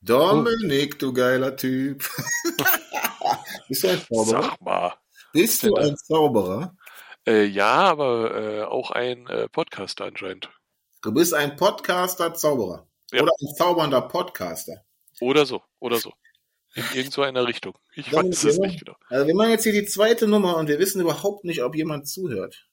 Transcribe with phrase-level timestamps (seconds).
[0.00, 2.08] Dominik, du geiler Typ.
[3.68, 4.42] Bist du ein Zauberer?
[4.42, 4.94] Sag mal.
[5.32, 6.74] Bist du ein Zauberer?
[7.26, 10.48] Äh, ja, aber äh, auch ein äh, Podcaster anscheinend.
[11.02, 12.86] Du bist ein Podcaster-Zauberer.
[13.12, 13.22] Ja.
[13.22, 14.84] Oder ein zaubernder Podcaster.
[15.20, 16.12] Oder so, oder so.
[16.74, 17.76] In irgend so einer Richtung.
[17.94, 18.96] Ich Dominik, weiß es nicht genau.
[19.08, 22.08] also wir machen jetzt hier die zweite Nummer und wir wissen überhaupt nicht, ob jemand
[22.08, 22.66] zuhört.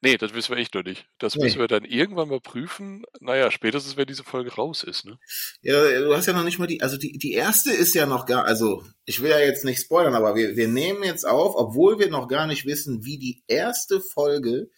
[0.00, 1.06] Nee, das wissen wir echt noch nicht.
[1.18, 1.44] Das Nee.
[1.44, 3.04] müssen wir dann irgendwann mal prüfen.
[3.20, 5.18] Naja, spätestens, wenn diese Folge raus ist, ne?
[5.62, 8.26] Ja, du hast ja noch nicht mal die, also die, die erste ist ja noch
[8.26, 11.98] gar, also ich will ja jetzt nicht spoilern, aber wir, wir nehmen jetzt auf, obwohl
[11.98, 14.70] wir noch gar nicht wissen, wie die erste Folge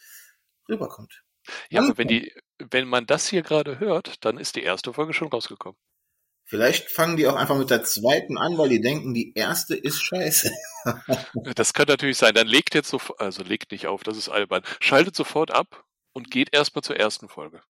[0.68, 1.22] rüberkommt.
[1.70, 5.12] Ja, aber wenn die, wenn man das hier gerade hört, dann ist die erste Folge
[5.12, 5.78] schon rausgekommen.
[6.48, 10.00] Vielleicht fangen die auch einfach mit der zweiten an, weil die denken, die erste ist
[10.02, 10.50] scheiße.
[11.56, 12.34] Das kann natürlich sein.
[12.34, 14.62] Dann legt jetzt sofort, also legt nicht auf, das ist albern.
[14.78, 17.60] Schaltet sofort ab und geht erstmal zur ersten Folge.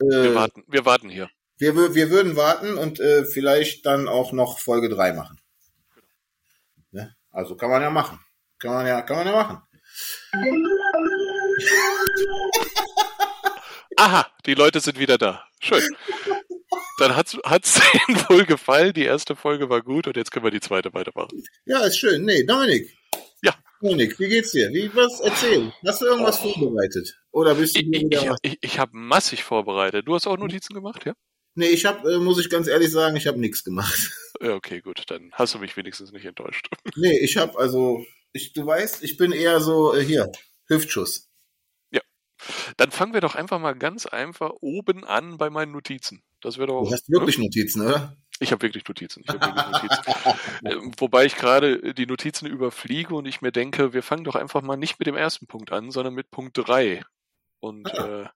[0.00, 1.30] Wir Äh, warten, wir warten hier.
[1.58, 5.40] wir, wir würden warten und äh, vielleicht dann auch noch Folge 3 machen.
[6.90, 7.14] Ne?
[7.30, 8.18] Also kann man ja machen.
[8.58, 9.62] Kann man ja, kann man ja machen.
[13.96, 15.44] Aha, die Leute sind wieder da.
[15.60, 15.82] Schön.
[16.98, 18.92] Dann hat's, hat's denen wohl gefallen.
[18.92, 21.42] Die erste Folge war gut und jetzt können wir die zweite weitermachen.
[21.64, 22.24] Ja, ist schön.
[22.24, 22.96] Nee, Dominik.
[23.42, 23.54] Ja.
[23.80, 24.70] Dominik, wie geht's dir?
[24.72, 25.72] Wie, was, erzähl.
[25.86, 26.52] Hast du irgendwas Oh.
[26.52, 27.18] vorbereitet?
[27.30, 30.06] Oder bist du Ich, wieder ich, ich, ich habe massig vorbereitet.
[30.08, 31.14] Du hast auch Notizen gemacht, ja?
[31.54, 34.10] Nee, ich hab, äh, muss ich ganz ehrlich sagen, ich habe nichts gemacht.
[34.40, 35.02] Ja, Okay, gut.
[35.08, 36.68] Dann hast du mich wenigstens nicht enttäuscht.
[36.96, 40.30] Nee, ich habe also, ich, du weißt, ich bin eher so äh, hier,
[40.68, 41.24] Hüftschuss.
[42.76, 46.22] Dann fangen wir doch einfach mal ganz einfach oben an bei meinen Notizen.
[46.40, 46.84] Das wäre doch.
[46.84, 48.16] Du hast wirklich Notizen, oder?
[48.40, 49.22] Ich habe wirklich Notizen.
[49.24, 50.38] Ich hab wirklich Notizen.
[50.64, 54.60] Ähm, Wobei ich gerade die Notizen überfliege und ich mir denke, wir fangen doch einfach
[54.60, 57.04] mal nicht mit dem ersten Punkt an, sondern mit Punkt drei.
[57.60, 58.26] Und äh,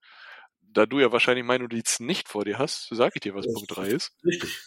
[0.61, 3.55] da du ja wahrscheinlich meine Notizen nicht vor dir hast, sage ich dir, was Das-
[3.55, 4.12] Punkt drei ist.
[4.25, 4.61] Richtig.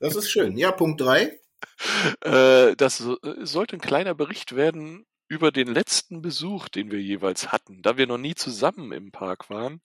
[0.00, 0.56] Das ist schön.
[0.56, 1.38] Ja, Punkt drei.
[2.20, 7.52] Äh, das äh, sollte ein kleiner Bericht werden über den letzten Besuch, den wir jeweils
[7.52, 7.80] hatten.
[7.80, 9.80] Da wir noch nie zusammen im Park waren,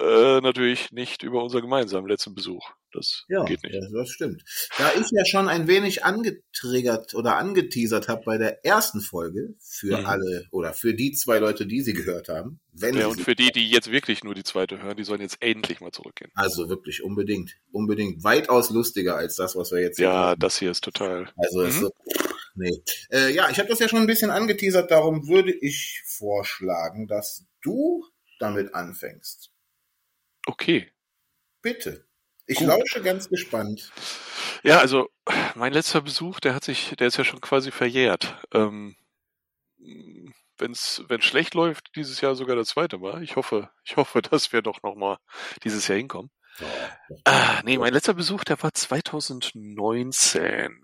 [0.00, 2.70] äh, natürlich nicht über unseren gemeinsamen letzten Besuch.
[2.92, 3.74] Das Ja, geht nicht.
[3.74, 4.42] ja, das stimmt.
[4.78, 9.98] Da ich ja schon ein wenig angetriggert oder angeteasert habe bei der ersten Folge für
[9.98, 10.06] Mhm.
[10.06, 13.50] alle oder für die zwei Leute, die sie gehört haben, wenn Ja, und für die,
[13.50, 16.30] die jetzt wirklich nur die zweite hören, die sollen jetzt endlich mal zurückgehen.
[16.34, 20.40] also wirklich unbedingt, unbedingt weitaus lustiger als das, was wir jetzt hier Ja, haben.
[20.40, 21.30] das hier ist total.
[21.36, 21.80] Also ist Mhm.
[21.80, 21.90] so,
[22.54, 22.82] nee.
[23.10, 27.44] Äh, ja, ich habe das ja schon ein bisschen angeteasert, darum würde ich vorschlagen, dass
[27.62, 28.04] du
[28.38, 29.50] damit anfängst.
[30.48, 30.90] Okay.
[31.60, 32.06] Bitte.
[32.46, 32.68] Ich Gut.
[32.68, 33.92] lausche ganz gespannt.
[34.62, 35.10] Ja, also
[35.54, 38.34] mein letzter Besuch, der hat sich, der ist ja schon quasi verjährt.
[38.54, 38.96] Ähm,
[40.56, 43.22] wenn's, wenn schlecht läuft, dieses Jahr sogar das zweite Mal.
[43.22, 45.18] Ich hoffe, ich hoffe, dass wir doch noch mal
[45.64, 46.30] dieses Jahr hinkommen.
[47.24, 50.80] Ah, nee, mein letzter Besuch, der war 2019.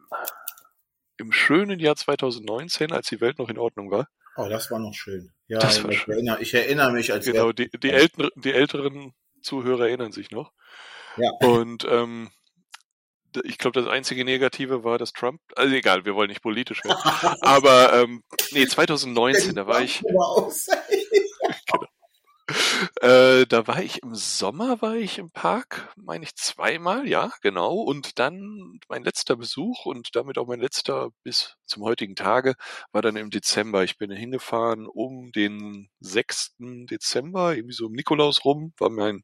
[1.16, 4.08] Im schönen Jahr 2019, als die Welt noch in Ordnung war.
[4.36, 5.32] Oh, das war noch schön.
[5.46, 6.12] Ja, Das war ich, schön.
[6.12, 9.14] Erinnere, ich erinnere mich, als Genau, die, die, älteren, die älteren
[9.44, 10.52] Zuhörer erinnern sich noch.
[11.16, 11.30] Ja.
[11.42, 12.30] Und ähm,
[13.44, 16.98] ich glaube, das einzige Negative war, dass Trump, also egal, wir wollen nicht politisch werden.
[17.42, 18.22] Aber ähm,
[18.52, 20.68] nee, 2019, da war ich, aus-
[23.00, 27.74] äh, da war ich im Sommer, war ich im Park, meine ich zweimal, ja, genau.
[27.74, 32.54] Und dann mein letzter Besuch und damit auch mein letzter bis zum heutigen Tage
[32.92, 33.82] war dann im Dezember.
[33.82, 36.54] Ich bin hingefahren um den 6.
[36.90, 39.22] Dezember, irgendwie so um Nikolaus rum, war mein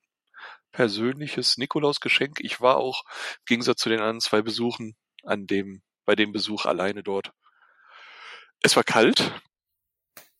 [0.73, 2.41] persönliches Nikolausgeschenk.
[2.41, 3.05] Ich war auch
[3.39, 7.33] im Gegensatz zu den anderen zwei Besuchen an dem, bei dem Besuch alleine dort.
[8.63, 9.33] Es war kalt,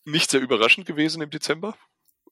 [0.05, 1.77] nicht sehr überraschend gewesen im Dezember.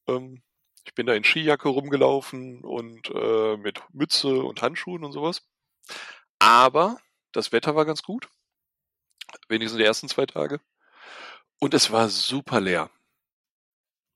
[0.06, 0.42] Ähm,
[0.84, 5.46] ich bin da in Skijacke rumgelaufen und äh, mit Mütze und Handschuhen und sowas.
[6.38, 6.98] Aber
[7.32, 8.28] das Wetter war ganz gut.
[9.48, 10.60] Wenigstens die ersten zwei Tage.
[11.58, 12.90] Und es war super leer.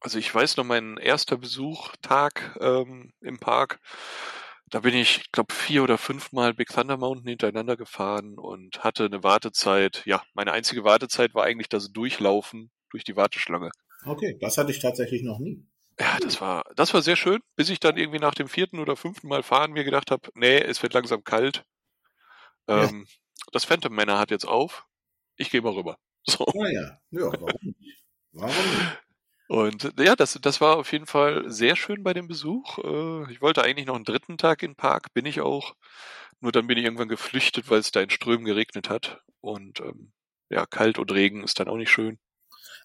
[0.02, 3.78] Also ich weiß noch, mein erster Besuchtag ähm, im Park,
[4.68, 9.04] da bin ich, ich glaube, vier oder fünfmal Big Thunder Mountain hintereinander gefahren und hatte
[9.04, 10.02] eine Wartezeit.
[10.06, 13.70] Ja, meine einzige Wartezeit war eigentlich das Durchlaufen durch die Warteschlange.
[14.04, 15.64] Okay, das hatte ich tatsächlich noch nie.
[16.00, 18.96] Ja, das war, das war sehr schön, bis ich dann irgendwie nach dem vierten oder
[18.96, 21.64] fünften Mal fahren mir gedacht habe, nee, es wird langsam kalt.
[22.66, 22.84] Ja.
[22.84, 23.06] Ähm,
[23.52, 24.87] Das Phantom Männer hat jetzt auf.
[25.37, 25.98] Ich gehe mal rüber.
[26.25, 26.46] So.
[26.55, 28.05] Naja, ja, warum nicht?
[28.32, 28.98] Warum nicht?
[29.49, 32.79] Und ja, das, das war auf jeden Fall sehr schön bei dem Besuch.
[32.79, 35.75] Äh, Ich wollte eigentlich noch einen dritten Tag in den Park, bin ich auch.
[36.41, 39.21] Nur dann bin ich irgendwann geflüchtet, weil es da in Strömen geregnet hat.
[39.41, 40.12] Und ähm,
[40.49, 42.19] ja, kalt und Regen ist dann auch nicht schön.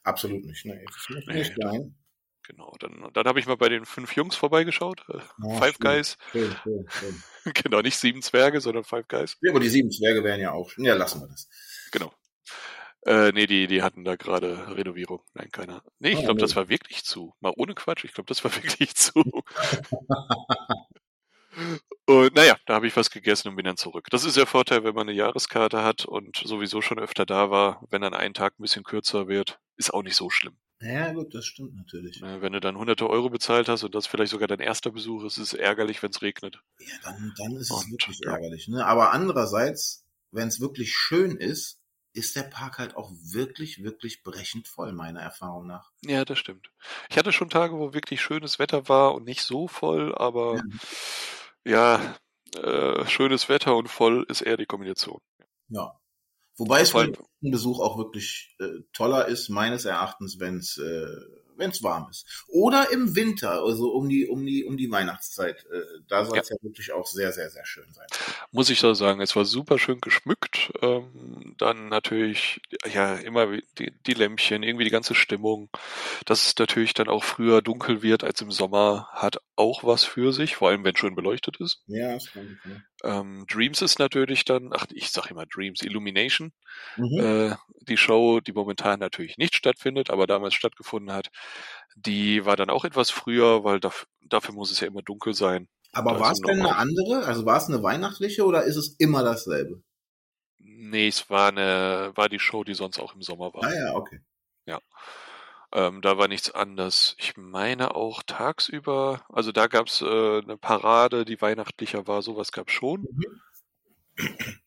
[0.04, 0.65] Absolut nicht.
[0.65, 1.95] Nee, muss Nee, nicht sein.
[2.44, 5.04] Genau, dann, dann habe ich mal bei den fünf Jungs vorbeigeschaut.
[5.09, 6.18] äh, Ja, Five schön, Guys.
[6.31, 7.24] Schön, schön.
[7.54, 9.38] genau, nicht sieben Zwerge, sondern Five Guys.
[9.42, 10.71] Ja, aber die sieben Zwerge wären ja auch.
[10.77, 11.50] Ja, lassen wir das.
[11.92, 12.13] Genau.
[13.05, 15.21] Äh, nee, die, die hatten da gerade Renovierung.
[15.33, 15.81] Nein, keiner.
[15.99, 17.33] Nee, ich Ah, glaube, das war wirklich zu.
[17.39, 19.23] Mal ohne Quatsch, ich glaube, das war wirklich zu.
[22.05, 24.07] und naja, da habe ich was gegessen und bin dann zurück.
[24.11, 27.83] Das ist der Vorteil, wenn man eine Jahreskarte hat und sowieso schon öfter da war.
[27.89, 30.57] Wenn dann ein Tag ein bisschen kürzer wird, ist auch nicht so schlimm.
[30.79, 32.21] Ja, gut, das stimmt natürlich.
[32.21, 35.23] Ne, Wenn du dann hunderte Euro bezahlt hast und das vielleicht sogar dein erster Besuch
[35.23, 36.61] ist, ist es ärgerlich, wenn es regnet.
[36.79, 38.33] Ja, dann, dann ist es Und, wirklich ja.
[38.33, 38.67] ärgerlich.
[38.67, 38.85] Ne?
[38.85, 41.76] Aber andererseits, wenn es wirklich schön ist,
[42.17, 45.91] ist der Park halt auch wirklich, wirklich brechend voll, meiner Erfahrung nach.
[46.01, 46.71] Ja, das stimmt.
[47.09, 50.61] Ich hatte schon Tage, wo wirklich schönes Wetter war und nicht so voll, aber
[51.63, 52.15] ja,
[52.55, 55.21] äh, schönes Wetter und voll ist eher die Kombination.
[55.69, 55.99] Ja.
[56.57, 61.05] Wobei es für den Besuch auch wirklich äh, toller ist, meines Erachtens, wenn es äh,
[61.57, 62.45] wenn's warm ist.
[62.48, 65.65] Oder im Winter, also um die, um die, um die Weihnachtszeit.
[65.65, 66.56] Äh, da soll es ja.
[66.62, 68.07] wirklich auch sehr, sehr, sehr schön sein.
[68.51, 70.71] Muss ich so sagen, es war super schön geschmückt.
[70.81, 72.62] Ähm, dann natürlich,
[72.92, 75.69] ja, immer die, die Lämpchen, irgendwie die ganze Stimmung.
[76.25, 80.33] Dass es natürlich dann auch früher dunkel wird als im Sommer, hat auch was für
[80.33, 81.83] sich, vor allem wenn schön beleuchtet ist.
[81.88, 82.83] Ja, das kann ich, ne?
[83.04, 86.51] Ähm, Dreams ist natürlich dann, ach, ich sag immer Dreams, Illumination.
[86.98, 87.19] mhm.
[87.19, 91.30] äh, die Show, die momentan natürlich nicht stattfindet, aber damals stattgefunden hat,
[91.95, 95.67] die war dann auch etwas früher, weil daf dafür muss es ja immer dunkel sein.
[95.94, 97.25] Aber war es denn eine andere?
[97.25, 99.81] Also war es eine weihnachtliche oder ist es immer dasselbe?
[100.59, 103.63] Nee, es war eine, war die Show, die sonst auch im Sommer war.
[103.63, 104.21] Ah ja, okay.
[105.73, 107.15] Ähm, da war nichts anders.
[107.19, 112.71] Ich meine auch tagsüber, also da gab's äh, eine Parade, die weihnachtlicher war, sowas gab's
[112.71, 113.05] schon.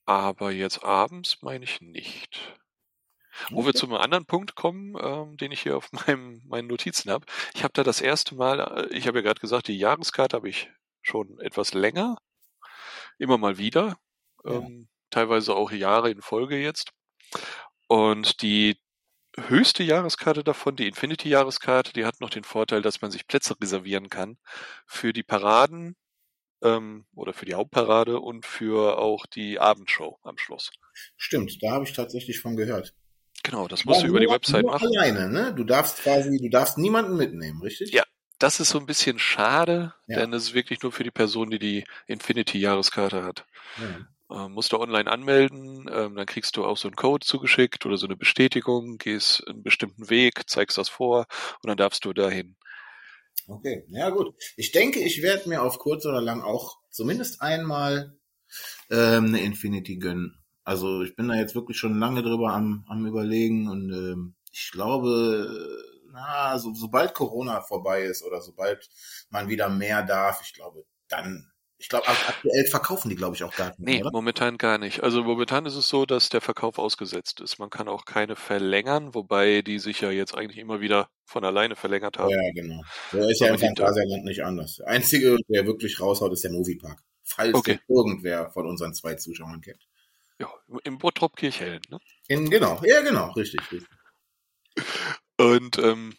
[0.05, 2.60] Aber jetzt abends meine ich nicht.
[3.51, 7.11] Wo wir zu einem anderen Punkt kommen, ähm, den ich hier auf meinem, meinen Notizen
[7.11, 7.27] habe.
[7.55, 10.49] Ich habe da das erste Mal, äh, ich habe ja gerade gesagt, die Jahreskarte habe
[10.49, 10.71] ich
[11.03, 12.19] schon etwas länger,
[13.19, 13.99] immer mal wieder,
[14.45, 14.59] Ja.
[14.59, 16.91] ähm, teilweise auch Jahre in Folge jetzt.
[17.89, 18.77] Und die
[19.39, 24.09] höchste Jahreskarte davon, die Infinity-Jahreskarte, die hat noch den Vorteil, dass man sich Plätze reservieren
[24.11, 24.39] kann
[24.87, 25.97] für die Paraden
[26.63, 30.71] ähm, oder für die Hauptparade und für auch die Abendshow am Schloss.
[31.17, 32.95] Stimmt, da habe ich tatsächlich von gehört.
[33.43, 34.89] Genau, das musst du über die Website machen.
[34.97, 35.55] alleine, ne?
[35.55, 37.93] Du darfst quasi, du darfst niemanden mitnehmen, richtig?
[37.93, 38.05] Ja.
[38.39, 40.21] Das ist so ein bisschen schade, Ja.
[40.21, 43.45] denn es ist wirklich nur für die Person, die die Infinity-Jahreskarte hat.
[43.79, 44.47] Ja.
[44.47, 47.99] Ähm, musst du online anmelden, ähm, dann kriegst du auch so einen Code zugeschickt oder
[47.99, 51.27] so eine Bestätigung, gehst einen bestimmten Weg, zeigst das vor
[51.63, 52.57] und dann darfst du dahin.
[53.47, 54.35] Okay, ja gut.
[54.57, 58.17] Ich denke, ich werde mir auf kurz oder lang auch zumindest einmal
[58.91, 60.40] ähm, eine Infinity gönnen.
[60.71, 64.71] Also ich bin da jetzt wirklich schon lange drüber am, am überlegen und ähm, ich
[64.71, 65.59] glaube,
[66.13, 68.89] na, so, sobald Corona vorbei ist oder sobald
[69.31, 73.43] man wieder mehr darf, ich glaube, dann, ich glaube, ak- aktuell verkaufen die, glaube ich,
[73.43, 74.13] auch gar nicht, Nee, oder?
[74.13, 75.03] momentan gar nicht.
[75.03, 77.59] Also momentan ist es so, dass der Verkauf ausgesetzt ist.
[77.59, 81.75] Man kann auch keine verlängern, wobei die sich ja jetzt eigentlich immer wieder von alleine
[81.75, 82.31] verlängert haben.
[82.31, 82.81] Ja, genau.
[83.11, 84.77] So ist ja Aber im die- Phantasialand nicht anders.
[84.77, 87.01] Der einzige, der wirklich raushaut, ist der Moviepark.
[87.25, 87.81] Falls Okay.
[87.89, 89.85] irgendwer von unseren zwei Zuschauern kennt.
[90.41, 90.51] Ja,
[90.85, 91.83] im Bottrop Kirchhellen.
[91.91, 92.01] Ne?
[92.29, 93.89] In, genau, ja, genau, richtig, richtig.
[95.37, 96.17] Und ähm,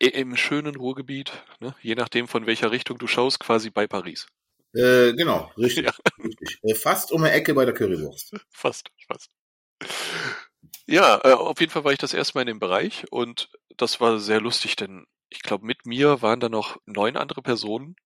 [0.00, 1.74] im schönen Ruhrgebiet, ne?
[1.82, 4.26] je nachdem von welcher Richtung du schaust, quasi bei Paris.
[4.72, 5.92] Äh, genau, richtig, Ja.
[6.24, 6.58] richtig.
[6.62, 8.34] Äh, fast um die Ecke bei der Currywurst.
[8.50, 9.30] Fast, fast.
[10.86, 14.00] Ja, äh, auf jeden Fall war ich das erste Mal in dem Bereich und das
[14.00, 17.96] war sehr lustig, denn ich glaube, mit mir waren da noch neun andere Personen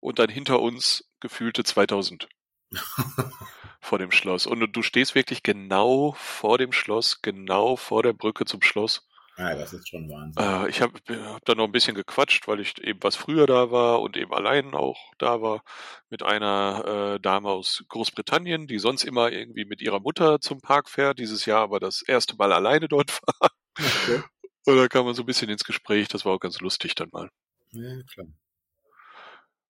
[0.00, 2.28] und dann hinter uns gefühlte 2000
[3.84, 4.46] vor dem Schloss.
[4.46, 9.06] Und du stehst wirklich genau vor dem Schloss, genau vor der Brücke zum Schloss.
[9.36, 10.42] Ah, das ist schon Wahnsinn.
[10.42, 13.72] Äh, ich habe hab da noch ein bisschen gequatscht, weil ich eben was früher da
[13.72, 15.64] war und eben allein auch da war
[16.08, 20.88] mit einer äh, Dame aus Großbritannien, die sonst immer irgendwie mit ihrer Mutter zum Park
[20.88, 23.50] fährt, dieses Jahr aber das erste Mal alleine dort war.
[23.76, 24.22] Okay.
[24.66, 27.08] Und da kam man so ein bisschen ins Gespräch, das war auch ganz lustig dann
[27.10, 27.28] mal.
[27.72, 28.26] Ja, klar.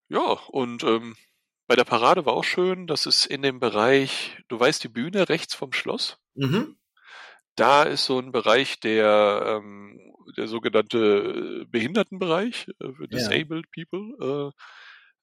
[0.08, 1.16] Ja, und ähm,
[1.66, 5.28] bei der Parade war auch schön, das ist in dem Bereich, du weißt die Bühne
[5.28, 6.18] rechts vom Schloss?
[6.34, 6.76] Mhm.
[7.56, 10.00] Da ist so ein Bereich der, ähm,
[10.36, 13.06] der sogenannte äh, Behindertenbereich, äh, für Ja.
[13.08, 14.52] Disabled People,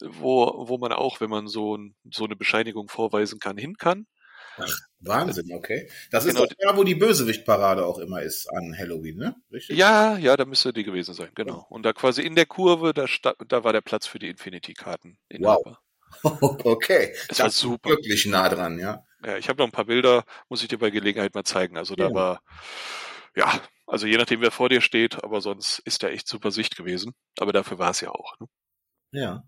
[0.01, 3.75] äh, wo, wo man auch, wenn man so, ein, so eine Bescheinigung vorweisen kann, hin
[3.77, 4.07] kann.
[4.99, 5.89] Wahnsinn, okay.
[6.11, 6.45] Das ist Genau.
[6.45, 9.35] auch da, wo die Bösewichtparade auch immer ist an Halloween, ne?
[9.51, 9.77] Richtig?
[9.77, 11.65] Ja, ja, da müsste die gewesen sein, genau.
[11.69, 15.17] Und da quasi in der Kurve, da, sta da war der Platz für die Infinity-Karten.
[15.39, 15.77] Wow.
[16.65, 17.13] Okay.
[17.37, 17.89] War Das ist super.
[17.89, 19.03] wirklich nah dran, ja.
[19.25, 21.77] Ja, ich habe noch ein paar Bilder, muss ich dir bei Gelegenheit mal zeigen.
[21.77, 22.13] Also da Ja.
[22.13, 22.41] war,
[23.35, 26.77] ja, Also je nachdem, wer vor dir steht, aber sonst ist da echt super Sicht
[26.77, 27.13] gewesen.
[27.39, 28.39] Aber dafür war es ja auch.
[28.39, 28.47] Ne?
[29.13, 29.43] Ja.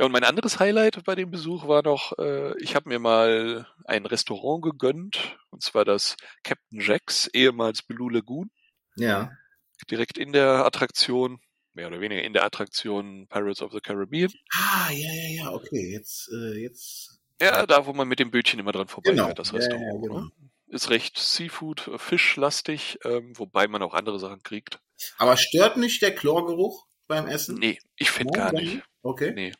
[0.00, 3.66] Ja, und mein anderes Highlight bei dem Besuch war noch, äh, ich habe mir mal
[3.86, 8.50] ein Restaurant gegönnt, und zwar das Captain Jacks, ehemals Blue Lagoon.
[8.96, 9.32] Ja.
[9.90, 11.40] Direkt in der Attraktion,
[11.76, 14.32] mehr oder weniger in der Attraktion Pirates of the Caribbean.
[14.54, 15.92] Ah, ja, ja, ja, okay.
[15.92, 17.20] Jetzt, äh, jetzt.
[17.40, 19.34] Ja, da, wo man mit dem Bötchen immer dran vorbeifährt, Genau.
[19.34, 19.84] das Ja, Restaurant.
[19.94, 20.20] ja, genau.
[20.20, 20.30] ne?
[20.68, 24.80] Ist recht Seafood, äh, Fischlastig, ähm, wobei man auch andere Sachen kriegt.
[25.18, 27.56] Aber stört nicht der Chlorgeruch beim Essen?
[27.58, 28.82] Nee, ich finde Nein, gar nicht.
[29.02, 29.32] Okay.
[29.32, 29.52] Nee.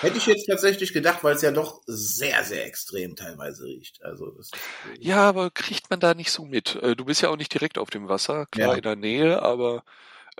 [0.00, 4.02] Hätte ich jetzt tatsächlich gedacht, weil es ja doch sehr, sehr extrem teilweise riecht.
[4.02, 4.50] Also das
[4.98, 6.76] Ja, aber kriegt man da nicht so mit.
[6.76, 8.74] Äh, Du bist ja auch nicht direkt auf dem Wasser, klar Ja.
[8.76, 9.84] in der Nähe, aber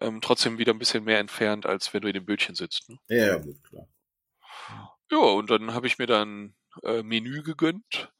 [0.00, 2.88] ähm, trotzdem wieder ein bisschen mehr entfernt, als wenn du in dem Bötchen sitzt.
[2.88, 2.98] Ne?
[3.08, 3.88] Ja, ja, gut, klar.
[5.10, 8.12] Ja, und dann habe ich mir dann äh, Menü gegönnt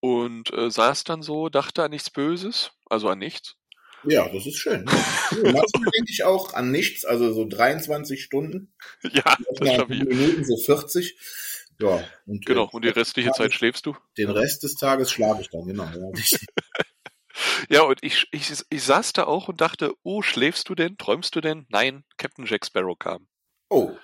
[0.00, 3.56] und äh, saß dann so, dachte an nichts Böses, also an nichts.
[4.04, 4.86] Ja, das ist schön.
[4.86, 5.62] Ja, manchmal
[5.96, 8.72] denke ich auch an nichts, also so 23 Stunden.
[9.02, 10.04] ja, das schaffe ich.
[10.04, 11.18] Minuten so 40.
[11.80, 13.96] Ja, und Genau, äh, und die restliche Zeit schläfst du?
[14.18, 15.84] den Rest des Tages schlafe ich dann, genau.
[15.84, 16.10] Ja.
[17.68, 20.96] Ja, und ich, ich, ich saß da auch und dachte, oh, schläfst du denn?
[20.96, 21.66] Träumst du denn?
[21.68, 23.28] Nein, Captain Jack Sparrow kam.
[23.68, 23.96] Oh,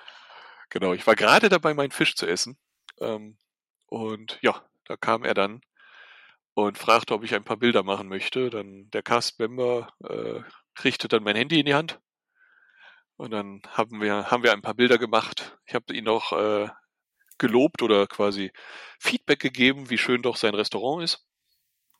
[0.71, 2.59] Genau, ich war gerade dabei, meinen Fisch zu essen.
[3.01, 3.39] Ähm,
[3.87, 5.61] und ja, da kam er dann
[6.55, 8.51] und fragte, ob ich ein paar Bilder machen möchte.
[8.51, 10.41] Dann der Cast-Member äh,
[10.75, 12.01] kriegte dann mein Handy in die Hand.
[13.17, 15.57] Und dann haben wir, haben wir ein paar Bilder gemacht.
[15.67, 16.69] Ich habe ihn auch äh,
[17.39, 18.53] gelobt oder quasi
[19.01, 21.27] Feedback gegeben, wie schön doch sein Restaurant ist.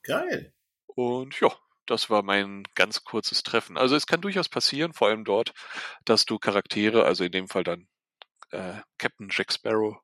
[0.03, 0.53] geil.
[0.97, 3.77] Und ja, das war mein ganz kurzes Treffen.
[3.77, 5.53] Also es kann durchaus passieren, vor allem dort,
[6.05, 7.87] dass du Charaktere, also in dem Fall dann
[8.49, 9.97] äh, Captain Jack Sparrow,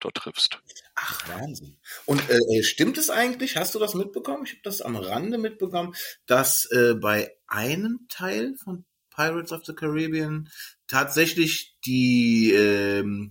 [0.00, 0.60] dort triffst.
[0.96, 1.78] Ach, Wahnsinn.
[2.06, 4.44] Und äh, äh, stimmt es eigentlich, hast du das mitbekommen?
[4.44, 5.94] Ich habe das am Rande mitbekommen,
[6.26, 8.84] dass äh, bei einem Teil von
[9.14, 10.50] Pirates of the Caribbean
[10.88, 13.28] tatsächlich die, ähm,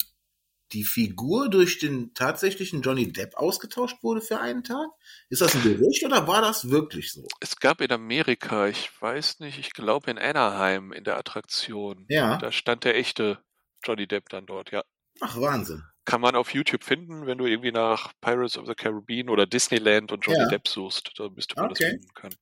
[0.73, 4.87] die Figur durch den tatsächlichen Johnny Depp ausgetauscht wurde für einen Tag?
[5.29, 7.25] Ist das ein Gerücht oder war das wirklich so?
[7.39, 12.37] Es gab in Amerika, ich weiß nicht, ich glaube in Anaheim in der Attraktion, Ja.
[12.37, 13.39] da stand der echte
[13.83, 14.83] Johnny Depp dann dort, ja.
[15.19, 15.83] Ach, Wahnsinn.
[16.03, 20.11] Kann man auf YouTube finden, wenn du irgendwie nach Pirates of the Caribbean oder Disneyland
[20.11, 20.47] und Johnny Ja.
[20.47, 21.83] Depp suchst, da müsste man Okay.
[21.83, 22.35] das finden können.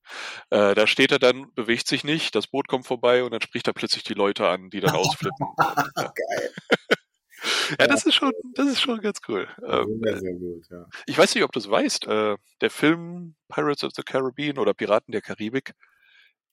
[0.48, 3.66] Äh, da steht er dann, bewegt sich nicht, das Boot kommt vorbei und dann spricht
[3.66, 5.46] er plötzlich die Leute an, die dann ausflippen.
[5.94, 6.52] Geil.
[7.78, 9.48] Ja, das ist schon, das ist schon ganz cool.
[9.66, 10.86] Ähm, Sehr, sehr gut, ja.
[11.06, 14.74] ich weiß nicht, ob du es weißt, äh, der Film Pirates of the Caribbean oder
[14.74, 15.72] Piraten der Karibik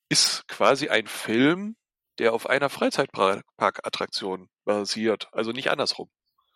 [0.09, 1.75] ist quasi ein Film,
[2.19, 6.09] der auf einer Freizeitparkattraktion basiert, also nicht andersrum.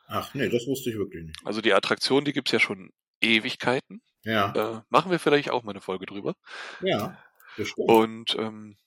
[0.08, 1.40] Ach, nee, das wusste ich wirklich nicht.
[1.46, 2.92] Also die Attraktion, die gibt's ja schon
[3.22, 4.02] Ewigkeiten.
[4.24, 6.36] Ja, Äh, machen wir vielleicht auch mal eine Folge drüber.
[6.82, 7.18] ja,
[7.58, 7.88] bestimmt.
[7.90, 8.78] Und ähm,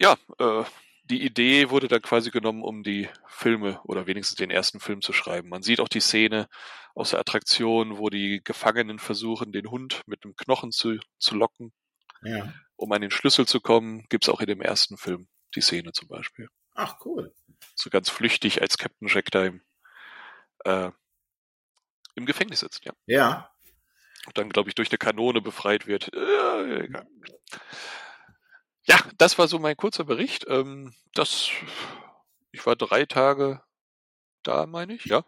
[0.00, 0.64] ja, äh,
[1.06, 5.12] die Idee wurde dann quasi genommen, um die Filme oder wenigstens den ersten Film zu
[5.12, 5.48] schreiben.
[5.48, 6.48] Man sieht auch die Szene
[6.94, 11.72] aus der Attraktion, wo die Gefangenen versuchen, den Hund mit einem Knochen zu, zu locken,
[12.22, 12.52] Ja.
[12.76, 14.04] um an den Schlüssel zu kommen.
[14.08, 16.48] Gibt's auch in dem ersten Film die Szene zum Beispiel.
[16.74, 17.34] Ach, cool.
[17.74, 19.62] So ganz flüchtig als Captain Jack da im,
[20.64, 20.90] äh,
[22.14, 22.92] im Gefängnis sitzt, ja.
[23.06, 23.50] Ja,
[24.26, 26.12] und dann, glaube ich, durch eine Kanone befreit wird.
[26.12, 27.06] Äh, egal.
[28.86, 30.46] Ja, das war so mein kurzer Bericht.
[30.48, 31.50] Ähm, das,
[32.52, 33.62] ich war drei Tage
[34.42, 35.24] da, meine ich, ja,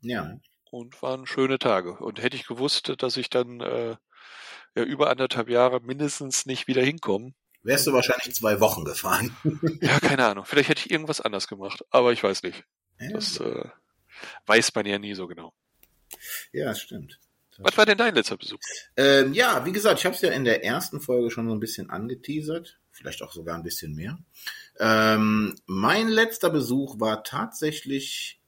[0.00, 0.38] ja.
[0.70, 1.94] und waren schöne Tage.
[1.94, 3.96] Und hätte ich gewusst, dass ich dann äh,
[4.74, 9.36] ja über anderthalb Jahre mindestens nicht wieder hinkomme, Wärst du wahrscheinlich zwei Wochen gefahren.
[9.82, 10.44] ja, keine Ahnung.
[10.46, 12.64] Vielleicht hätte ich irgendwas anders gemacht, aber ich weiß nicht.
[12.98, 13.68] Ja, Das äh,
[14.46, 15.52] weiß man ja nie so genau.
[16.52, 17.18] ja stimmt.
[17.58, 18.58] Was war denn dein letzter Besuch?
[18.96, 21.60] Ähm, ja, wie gesagt, ich habe es ja in der ersten Folge schon so ein
[21.60, 24.18] bisschen angeteasert, vielleicht auch sogar ein bisschen mehr.
[24.78, 28.40] Ähm, mein letzter Besuch war tatsächlich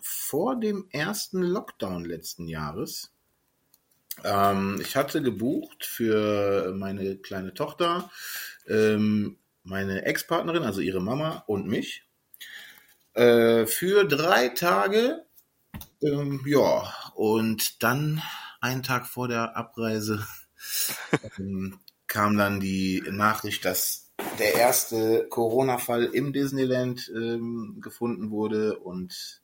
[0.00, 3.12] vor dem ersten Lockdown letzten Jahres.
[4.24, 8.10] Ähm, ich hatte gebucht für meine kleine Tochter,
[8.66, 12.04] ähm, meine Ex-Partnerin, also ihre Mama und mich,
[13.12, 15.24] äh, für drei Tage.
[16.02, 18.22] Ähm, ja, und dann
[18.60, 20.26] einen Tag vor der Abreise
[21.38, 29.42] ähm, kam dann die Nachricht, dass der erste Corona-Fall im Disneyland ähm, gefunden wurde und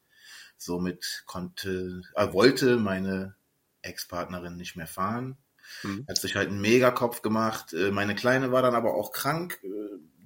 [0.57, 3.37] somit konnte, äh, wollte meine
[3.83, 5.37] Ex-Partnerin nicht mehr fahren.
[5.83, 6.07] Mhm.
[6.09, 7.73] Hat sich halt einen Megakopf gemacht.
[7.73, 9.69] Äh, meine Kleine war dann aber auch krank, äh,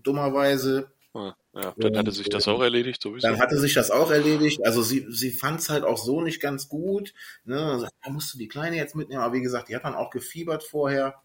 [0.03, 0.93] dummerweise.
[1.15, 3.27] Ah, Ja, dann hatte sich das auch erledigt, sowieso.
[3.27, 4.65] Dann hatte sich das auch erledigt.
[4.65, 7.15] Also sie, sie fand es halt auch so nicht ganz gut.
[7.45, 7.61] Ne?
[7.61, 9.23] Also, da musst du die Kleine jetzt mitnehmen.
[9.23, 11.23] Aber wie gesagt, die hat dann auch gefiebert vorher.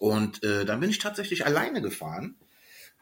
[0.00, 2.36] Und äh, dann bin ich tatsächlich alleine gefahren.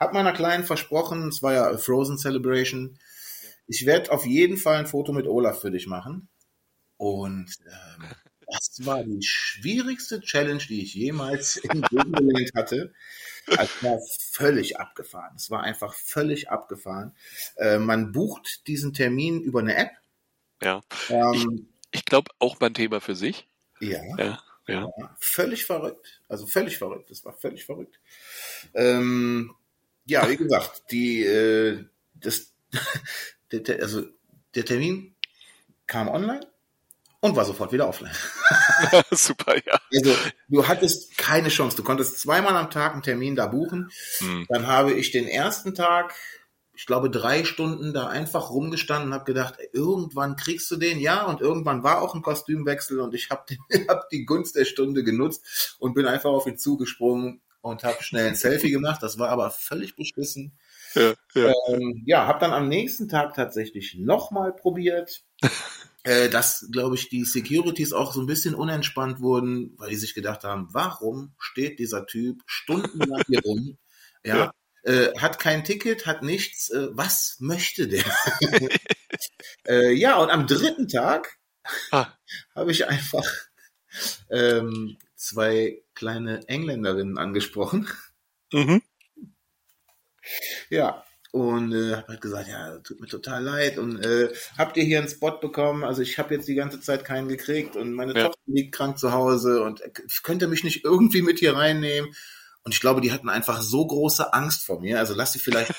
[0.00, 2.98] Hab meiner Kleinen versprochen, es war ja a Frozen Celebration.
[3.68, 6.28] Ich werde auf jeden Fall ein Foto mit Olaf für dich machen.
[6.96, 8.04] Und ähm,
[8.48, 12.92] das war die schwierigste Challenge, die ich jemals in Disneyland hatte.
[13.46, 15.36] Also es war völlig abgefahren.
[15.36, 17.14] Es war einfach völlig abgefahren.
[17.58, 19.92] Äh, man bucht diesen Termin über eine App.
[20.60, 20.80] Ja.
[21.10, 23.46] Ähm, ich, ich glaube auch mal ein Thema für sich.
[23.78, 24.02] Ja.
[24.16, 24.42] Ja.
[24.68, 24.86] Ja.
[25.18, 26.20] Völlig verrückt.
[26.28, 27.10] Also völlig verrückt.
[27.10, 27.98] Das war völlig verrückt.
[28.74, 29.54] Ähm,
[30.04, 31.84] ja, wie gesagt, die, äh,
[32.14, 32.52] das,
[33.52, 34.04] der, also
[34.54, 35.14] der Termin
[35.86, 36.46] kam online
[37.20, 38.14] und war sofort wieder offline.
[39.10, 39.80] Super, ja.
[39.94, 40.14] Also
[40.48, 41.76] du hattest keine Chance.
[41.76, 43.90] Du konntest zweimal am Tag einen Termin da buchen.
[44.18, 44.46] Hm.
[44.48, 46.14] Dann habe ich den ersten Tag,
[46.78, 51.26] ich glaube drei Stunden da einfach rumgestanden und habe gedacht, irgendwann kriegst du den, ja.
[51.26, 53.56] Und irgendwann war auch ein Kostümwechsel und ich habe
[53.88, 58.28] hab die Gunst der Stunde genutzt und bin einfach auf ihn zugesprungen und habe schnell
[58.28, 59.02] ein Selfie gemacht.
[59.02, 60.56] Das war aber völlig beschissen.
[60.94, 61.52] Ja, ja.
[61.66, 65.24] Ähm, ja habe dann am nächsten Tag tatsächlich nochmal probiert.
[66.04, 70.14] äh, dass, glaube ich, die Securities auch so ein bisschen unentspannt wurden, weil die sich
[70.14, 73.78] gedacht haben, warum steht dieser Typ stundenlang hier rum?
[74.24, 74.36] Ja.
[74.36, 74.52] ja.
[74.88, 76.70] Äh, hat kein Ticket, hat nichts.
[76.70, 78.04] Äh, was möchte der?
[79.68, 81.36] äh, ja, und am dritten Tag
[81.90, 82.06] ah.
[82.54, 83.26] habe ich einfach
[84.30, 87.86] ähm, zwei kleine Engländerinnen angesprochen.
[88.50, 88.80] Mhm.
[90.70, 94.84] Ja, und äh, habe halt gesagt, ja, tut mir total leid und äh, habt ihr
[94.84, 95.84] hier einen Spot bekommen?
[95.84, 98.24] Also ich habe jetzt die ganze Zeit keinen gekriegt und meine ja.
[98.24, 99.90] Tochter liegt krank zu Hause und äh,
[100.22, 102.14] könnt ihr mich nicht irgendwie mit hier reinnehmen?
[102.68, 104.98] Und ich glaube, die hatten einfach so große Angst vor mir.
[104.98, 105.72] Also lass sie vielleicht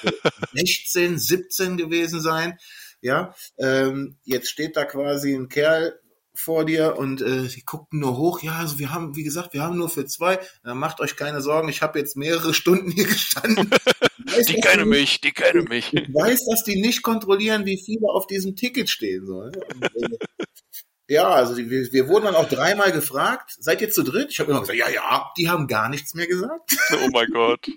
[0.53, 2.57] 16, 17 gewesen sein.
[2.99, 5.99] Ja, ähm, jetzt steht da quasi ein Kerl
[6.33, 8.41] vor dir und äh, die guckten nur hoch.
[8.41, 10.39] Ja, also wir haben, wie gesagt, wir haben nur für zwei.
[10.63, 11.69] Dann macht euch keine Sorgen.
[11.69, 13.69] Ich habe jetzt mehrere Stunden hier gestanden.
[14.25, 15.93] Weiß, die kennen mich, die kennen mich.
[15.93, 19.27] Ich weiß, dass die nicht kontrollieren, wie viele auf diesem Ticket stehen.
[19.27, 19.51] So, ne?
[19.75, 20.17] und, äh,
[21.09, 24.29] ja, also wir, wir wurden dann auch dreimal gefragt, seid ihr zu dritt?
[24.29, 26.71] Ich habe immer gesagt, ja, ja, die haben gar nichts mehr gesagt.
[27.01, 27.67] Oh mein Gott.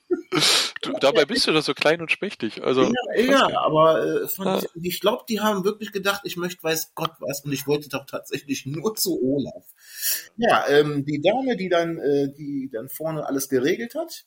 [0.83, 2.63] Du, dabei bist du doch so klein und schmächtig.
[2.63, 6.93] Also, ja, ja aber äh, ich, ich glaube, die haben wirklich gedacht, ich möchte weiß
[6.95, 9.65] Gott was und ich wollte doch tatsächlich nur zu Olaf.
[10.37, 14.25] Ja, ähm, die Dame, die dann, äh, die dann vorne alles geregelt hat,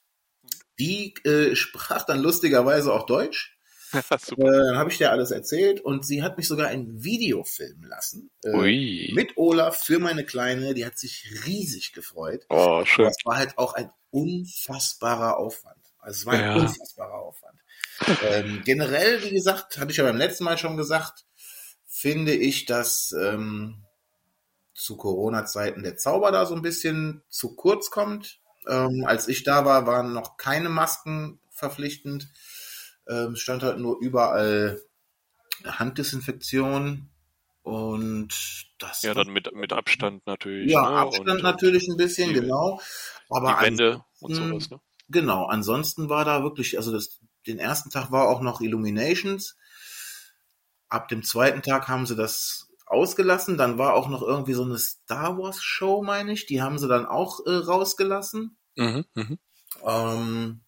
[0.79, 3.54] die äh, sprach dann lustigerweise auch Deutsch.
[4.37, 7.83] äh, dann habe ich dir alles erzählt und sie hat mich sogar ein Video filmen
[7.83, 8.29] lassen.
[8.43, 10.73] Äh, mit Olaf für meine Kleine.
[10.73, 12.45] Die hat sich riesig gefreut.
[12.49, 13.05] Oh, schön.
[13.05, 15.77] Das war halt auch ein unfassbarer Aufwand.
[15.99, 16.55] Also es war ein ja.
[16.55, 17.59] unfassbarer Aufwand.
[18.23, 21.25] ähm, generell, wie gesagt, hatte ich ja beim letzten Mal schon gesagt,
[21.85, 23.85] finde ich, dass ähm,
[24.73, 28.39] zu Corona-Zeiten der Zauber da so ein bisschen zu kurz kommt.
[28.67, 32.29] Ähm, als ich da war, waren noch keine Masken verpflichtend.
[33.07, 34.81] Ähm, stand halt nur überall
[35.63, 37.09] Handdesinfektion
[37.61, 38.29] und
[38.79, 39.01] das.
[39.01, 40.71] Ja, dann mit, mit Abstand natürlich.
[40.71, 40.97] Ja, ne?
[40.97, 42.79] Abstand und, natürlich ein bisschen, die, genau.
[43.29, 44.79] Aber die Wände und sowas, ne?
[45.09, 49.55] Genau, ansonsten war da wirklich, also das, den ersten Tag war auch noch Illuminations.
[50.89, 53.57] Ab dem zweiten Tag haben sie das ausgelassen.
[53.57, 56.45] Dann war auch noch irgendwie so eine Star Wars Show, meine ich.
[56.45, 58.57] Die haben sie dann auch äh, rausgelassen.
[58.75, 59.37] Mhm, mh.
[59.83, 60.64] ähm,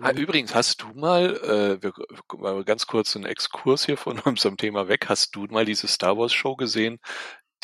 [0.00, 1.92] Ah, übrigens, hast du mal, äh, wir,
[2.38, 6.16] mal ganz kurz einen Exkurs hier von unserem Thema weg, hast du mal diese Star
[6.16, 6.98] Wars Show gesehen,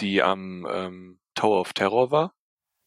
[0.01, 2.35] die am ähm, Tower of Terror war?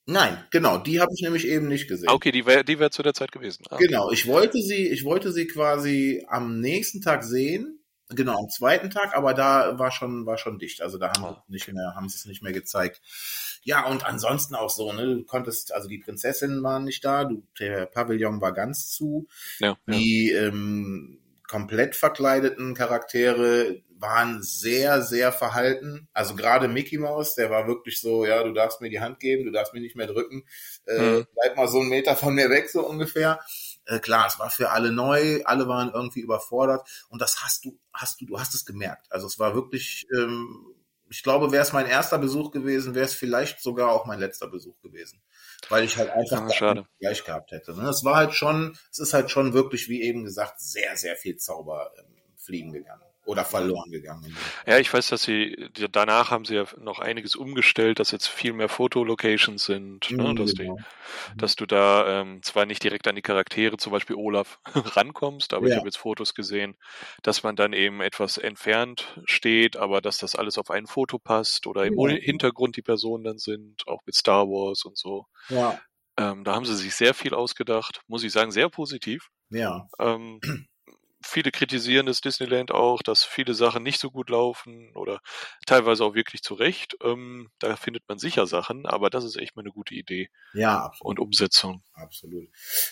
[0.07, 2.09] Nein, genau, die habe ich nämlich eben nicht gesehen.
[2.09, 3.63] Okay, die wäre die wär zu der Zeit gewesen.
[3.69, 3.87] Ah, okay.
[3.87, 8.91] Genau, ich wollte sie, ich wollte sie quasi am nächsten Tag sehen, genau am zweiten
[8.91, 11.93] Tag, aber da war schon war schon dicht, also da haben ah, sie nicht mehr
[11.95, 13.01] haben sie es nicht mehr gezeigt.
[13.65, 17.43] Ja, und ansonsten auch so, ne, du konntest, also die Prinzessinnen waren nicht da, du,
[17.59, 19.27] der Pavillon war ganz zu.
[19.59, 20.43] Ja, die ja.
[20.43, 26.07] Ähm, komplett verkleideten Charaktere waren sehr, sehr verhalten.
[26.13, 29.45] Also gerade Mickey Mouse, der war wirklich so, ja, du darfst mir die Hand geben,
[29.45, 30.43] du darfst mich nicht mehr drücken,
[30.85, 31.27] äh, mhm.
[31.33, 33.39] bleib mal so einen Meter von mir weg, so ungefähr.
[33.85, 37.79] Äh, klar, es war für alle neu, alle waren irgendwie überfordert und das hast du,
[37.93, 39.07] hast du, du hast es gemerkt.
[39.09, 40.74] Also es war wirklich ähm,
[41.09, 44.47] ich glaube, wäre es mein erster Besuch gewesen, wäre es vielleicht sogar auch mein letzter
[44.47, 45.21] Besuch gewesen.
[45.69, 47.75] Weil ich halt einfach ja, gleich gehabt hätte.
[47.75, 47.89] Ne?
[47.89, 51.37] Es war halt schon, es ist halt schon wirklich, wie eben gesagt, sehr, sehr viel
[51.37, 54.35] Zauber ähm, fliegen gegangen oder verloren gegangen.
[54.65, 58.53] Ja, ich weiß, dass sie danach haben sie ja noch einiges umgestellt, dass jetzt viel
[58.53, 60.77] mehr Fotolocations sind, ne, mhm, dass, genau.
[60.77, 65.53] die, dass du da ähm, zwar nicht direkt an die Charaktere, zum Beispiel Olaf, rankommst,
[65.53, 65.73] aber ja.
[65.73, 66.77] ich habe jetzt Fotos gesehen,
[67.23, 71.67] dass man dann eben etwas entfernt steht, aber dass das alles auf ein Foto passt
[71.67, 72.15] oder im ja.
[72.15, 75.25] Hintergrund die Personen dann sind, auch mit Star Wars und so.
[75.49, 75.79] Ja.
[76.17, 79.29] Ähm, da haben sie sich sehr viel ausgedacht, muss ich sagen, sehr positiv.
[79.49, 79.87] Ja.
[79.99, 80.39] Ähm,
[81.25, 85.19] viele kritisieren das Disneyland auch, dass viele Sachen nicht so gut laufen oder
[85.65, 86.95] teilweise auch wirklich zu Recht.
[87.03, 90.85] Ähm, da findet man sicher Sachen, aber das ist echt mal eine gute Idee Ja,
[90.85, 91.09] absolut.
[91.11, 91.83] und Umsetzung.
[91.93, 92.47] Absolut.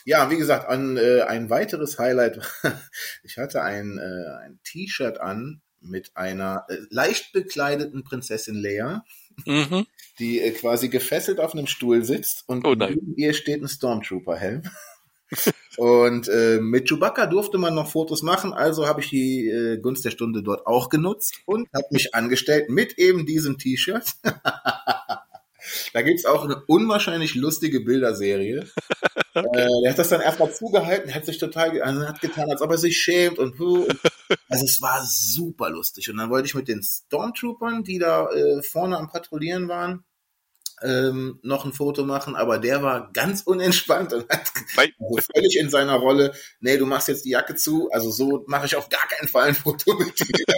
[0.06, 2.40] Ja, wie gesagt, an, äh, ein weiteres Highlight.
[3.24, 9.04] ich hatte ein, äh, ein T-Shirt an mit einer äh, leicht bekleideten Prinzessin Leia,
[9.46, 9.88] Mhm.
[10.20, 14.62] die äh, quasi gefesselt auf einem Stuhl sitzt und Oh neben ihr steht ein Stormtrooper-Helm.
[15.78, 20.06] Und äh, mit Chewbacca durfte man noch Fotos machen, also habe ich die äh, Gunst
[20.06, 24.06] der Stunde dort auch genutzt und habe mich angestellt mit eben diesem T-Shirt.
[25.94, 28.68] Da gibt's auch eine unwahrscheinlich lustige Bilderserie.
[29.34, 29.42] äh,
[29.84, 32.78] der hat das dann erstmal zugehalten, hat sich total also hat getan, als ob er
[32.78, 33.88] sich schämt und, und
[34.50, 36.10] also es war super lustig.
[36.10, 40.04] Und dann wollte ich mit den Stormtroopern, die da äh, vorne am Patrouillieren waren,
[40.82, 44.52] ähm, noch ein Foto machen, aber der war ganz unentspannt und hat
[45.00, 48.66] also völlig in seiner Rolle, nee, du machst jetzt die Jacke zu, also so mache
[48.66, 50.46] ich auf gar keinen Fall ein Foto mit dir.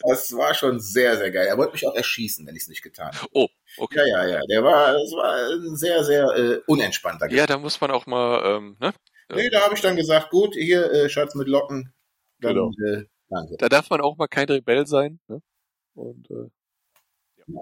[0.00, 1.46] Das war schon sehr, sehr geil.
[1.48, 3.26] Er wollte mich auch erschießen, wenn ich es nicht getan hätte.
[3.32, 3.98] oh, okay.
[4.08, 4.40] Ja, ja, ja.
[4.48, 8.56] Der war, das war ein sehr, sehr äh, unentspannter Ja, da muss man auch mal,
[8.56, 8.94] ähm, ne?
[9.34, 11.92] Nee, da habe ich dann gesagt, gut, hier, äh, Schatz mit Locken.
[12.40, 12.70] Dann, Genau.
[12.86, 13.56] äh, danke.
[13.58, 15.20] Da darf man auch mal kein Rebell sein.
[15.28, 15.42] Ne?
[15.94, 16.48] Und äh,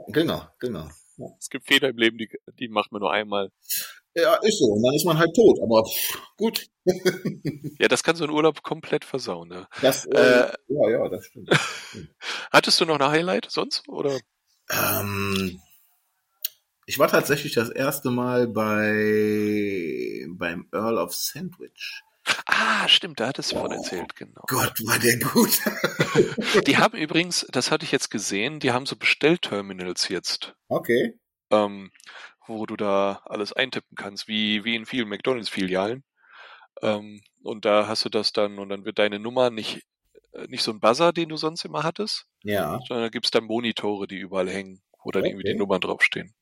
[0.08, 0.88] Genau, genau.
[1.38, 3.50] Es gibt Fehler im Leben, die, die macht man nur einmal.
[4.14, 4.66] Ja, ist so.
[4.66, 5.58] Und dann ist man halt tot.
[5.62, 5.84] Aber
[6.36, 6.66] gut.
[7.78, 9.48] Ja, das kann so einen Urlaub komplett versauen.
[9.48, 9.68] Ne?
[9.82, 11.50] Das, äh, Äh, ja, ja, das stimmt.
[12.52, 13.86] Hattest du noch eine Highlight sonst?
[13.88, 14.18] Oder?
[14.70, 15.60] Ähm,
[16.86, 22.02] ich war tatsächlich das erste Mal bei beim Earl of Sandwich.
[22.46, 24.42] Ah, stimmt, da hattest du von erzählt, genau.
[24.48, 25.60] Gott, war der gut.
[26.66, 31.18] Die haben übrigens, das hatte ich jetzt gesehen, die haben so Bestellterminals jetzt, okay.
[31.50, 31.90] ähm,
[32.46, 36.04] wo du da alles eintippen kannst, wie, wie in vielen McDonalds-Filialen.
[36.82, 39.82] Ähm, und da hast du das dann und dann wird deine Nummer nicht,
[40.32, 42.80] äh, nicht so ein Buzzer, den du sonst immer hattest, Ja.
[42.86, 45.58] sondern da gibt's dann Monitore, die überall hängen, wo dann irgendwie die Okay.
[45.58, 46.34] Nummern draufstehen.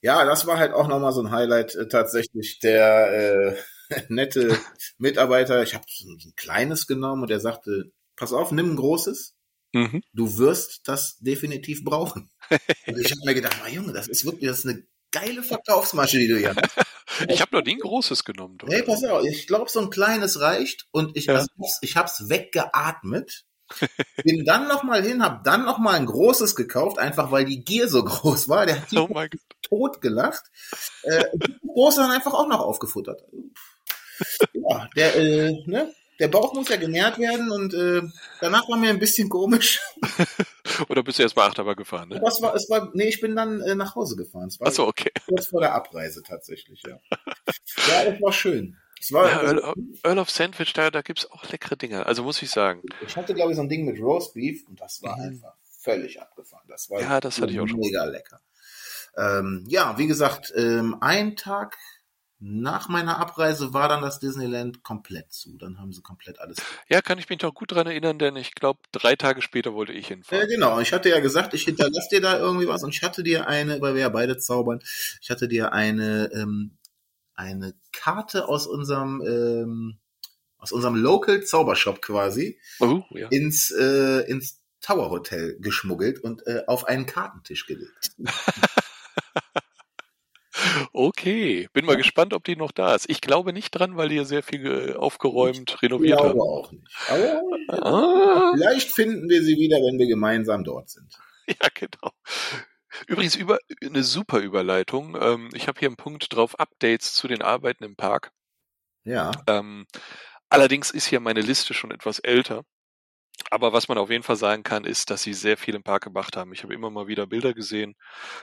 [0.00, 2.60] Ja, das war halt auch nochmal so ein Highlight äh, tatsächlich.
[2.60, 3.56] Der äh,
[4.08, 4.58] nette
[4.98, 9.34] Mitarbeiter, ich habe so ein kleines genommen und er sagte, pass auf, nimm ein großes.
[9.72, 10.02] Mhm.
[10.12, 12.30] Du wirst das definitiv brauchen.
[12.86, 16.18] Und ich habe mir gedacht, na Junge, das ist wirklich, das ist eine geile Verkaufsmasche,
[16.18, 16.60] die du hier hast.
[17.28, 18.58] Ich habe noch nie ein großes genommen.
[18.66, 21.36] Nee, pass auf, ich glaube, so ein kleines reicht und ich, Ja.
[21.36, 21.46] also,
[21.80, 23.44] ich hab's weggeatmet.
[24.22, 28.04] Bin dann nochmal hin, hab dann nochmal ein großes gekauft, einfach weil die Gier so
[28.04, 28.66] groß war.
[28.66, 29.08] Der hat Oh
[29.62, 30.44] tot gelacht.
[31.02, 31.24] Äh,
[31.62, 33.22] große dann einfach auch noch aufgefuttert.
[34.52, 35.92] Ja, der, äh, ne?
[36.18, 38.00] Der Bauch muss ja genährt werden und äh,
[38.40, 39.80] danach war mir ein bisschen komisch.
[40.88, 42.20] Oder bist du erst mal Achterbahn gefahren, ne?
[42.22, 44.48] Was war, es war, nee, ich bin dann äh, nach Hause gefahren.
[44.48, 45.10] Es war Achso, okay.
[45.28, 46.98] kurz vor der Abreise tatsächlich, ja.
[47.88, 48.78] ja, das war schön.
[48.98, 49.74] Es war, Ja, Earl, also,
[50.04, 52.06] Earl of Sandwich, da, da gibt's auch leckere Dinge.
[52.06, 52.80] Also muss ich sagen.
[53.06, 55.22] ich hatte, glaube ich, so ein Ding mit Roast Beef und das war Mhm.
[55.22, 56.64] einfach völlig abgefahren.
[56.68, 57.78] Das war Ja, das hatte ich auch schon.
[57.78, 58.40] mega lecker.
[59.18, 61.76] Ähm, ja, wie gesagt, ähm, ein Tag
[62.38, 65.56] nach meiner Abreise war dann das Disneyland komplett zu.
[65.56, 66.58] Dann haben sie komplett alles.
[66.88, 69.92] Ja, kann ich mich noch gut dran erinnern, denn ich glaube, drei Tage später wollte
[69.92, 70.46] ich hinfahren.
[70.48, 73.46] genau, ich hatte ja gesagt, ich hinterlasse dir da irgendwie was und ich hatte dir
[73.48, 74.80] eine, weil wir ja beide zaubern,
[75.22, 76.76] ich hatte dir eine, ähm,
[77.34, 79.98] eine Karte aus unserem, ähm,
[80.58, 83.28] aus unserem Local Zaubershop quasi Oh, ja.
[83.28, 88.10] ins, äh, ins Tower Hotel geschmuggelt und äh, auf einen Kartentisch gelegt.
[90.98, 93.10] Okay, bin mal gespannt, ob die noch da ist.
[93.10, 96.40] Ich glaube nicht dran, weil die ja sehr viel äh, aufgeräumt, Ich renoviert glaube haben.
[96.40, 96.86] auch nicht.
[97.04, 101.14] Aber Ah, vielleicht finden wir sie wieder, wenn wir gemeinsam dort sind.
[101.48, 102.12] ja, genau.
[103.06, 105.16] Übrigens über eine super Überleitung.
[105.20, 108.32] Ähm, ich habe hier einen Punkt drauf, Updates zu den Arbeiten im Park.
[109.04, 109.86] Ja, Ähm,
[110.48, 112.64] allerdings ist hier meine Liste schon etwas älter.
[113.50, 116.04] Aber was man auf jeden Fall sagen kann, ist, dass sie sehr viel im Park
[116.04, 116.52] gemacht haben.
[116.52, 117.96] Ich habe immer mal wieder Bilder gesehen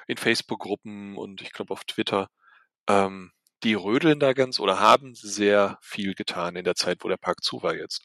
[0.07, 2.29] in Facebook-Gruppen und ich glaube auf Twitter.
[2.89, 3.32] Ähm,
[3.63, 7.43] die rödeln da ganz oder haben sehr viel getan in der Zeit, wo der Park
[7.43, 8.04] zu war jetzt.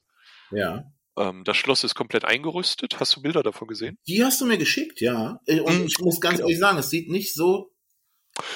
[0.50, 0.84] ja.
[1.16, 3.00] Ähm, das Schloss ist komplett eingerüstet.
[3.00, 3.98] Hast du Bilder davon gesehen?
[4.06, 5.40] Die hast du mir geschickt, ja.
[5.46, 7.72] Äh, Und Mm, ich muss ganz ehrlich sagen, es sieht nicht so,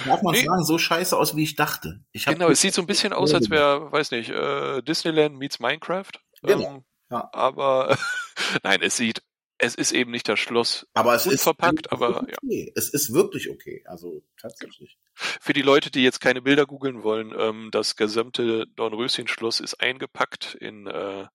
[0.07, 0.45] darf man Nee.
[0.45, 2.05] sagen, so scheiße aus, wie ich dachte.
[2.13, 5.59] Ich Genau, es sieht so ein bisschen aus, als wäre, weiß nicht, äh, Disneyland meets
[5.59, 6.13] Minecraft.
[6.43, 7.29] Genau, Ähm, ja.
[7.33, 7.97] Aber
[8.63, 9.23] nein, es sieht,
[9.63, 10.89] es ist eben nicht das Schloss.
[10.93, 12.67] Aber es ist aber okay.
[12.67, 12.73] ja.
[12.75, 14.99] Es ist wirklich okay, also tatsächlich.
[15.15, 20.57] Für die Leute, die jetzt keine Bilder googeln wollen, ähm, das gesamte Dornröschen-Schloss ist eingepackt
[20.57, 21.27] in äh,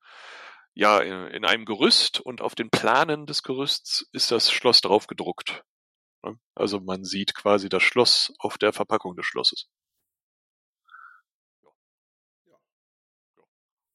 [0.74, 5.08] ja in, in, einem Gerüst und auf den Planen des Gerüsts ist das Schloss drauf
[5.08, 5.64] gedruckt.
[6.22, 6.38] Ne?
[6.54, 9.70] Also man sieht quasi das Schloss auf der Verpackung des Schlosses.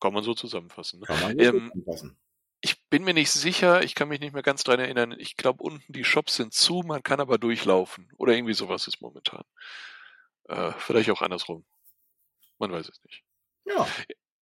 [0.01, 1.01] Kann man so zusammenfassen.
[1.01, 1.07] Ne?
[1.07, 2.18] Kann man so ähm, zusammenfassen.
[2.93, 5.15] Bin mir nicht sicher, ich kann mich nicht mehr ganz dran erinnern.
[5.17, 8.13] Ich glaube, unten die Shops sind zu, man kann aber durchlaufen.
[8.19, 9.45] Oder irgendwie sowas ist momentan.
[10.45, 11.65] Äh, vielleicht auch andersrum.
[12.59, 13.25] Man weiß es nicht.
[13.65, 13.89] Ja,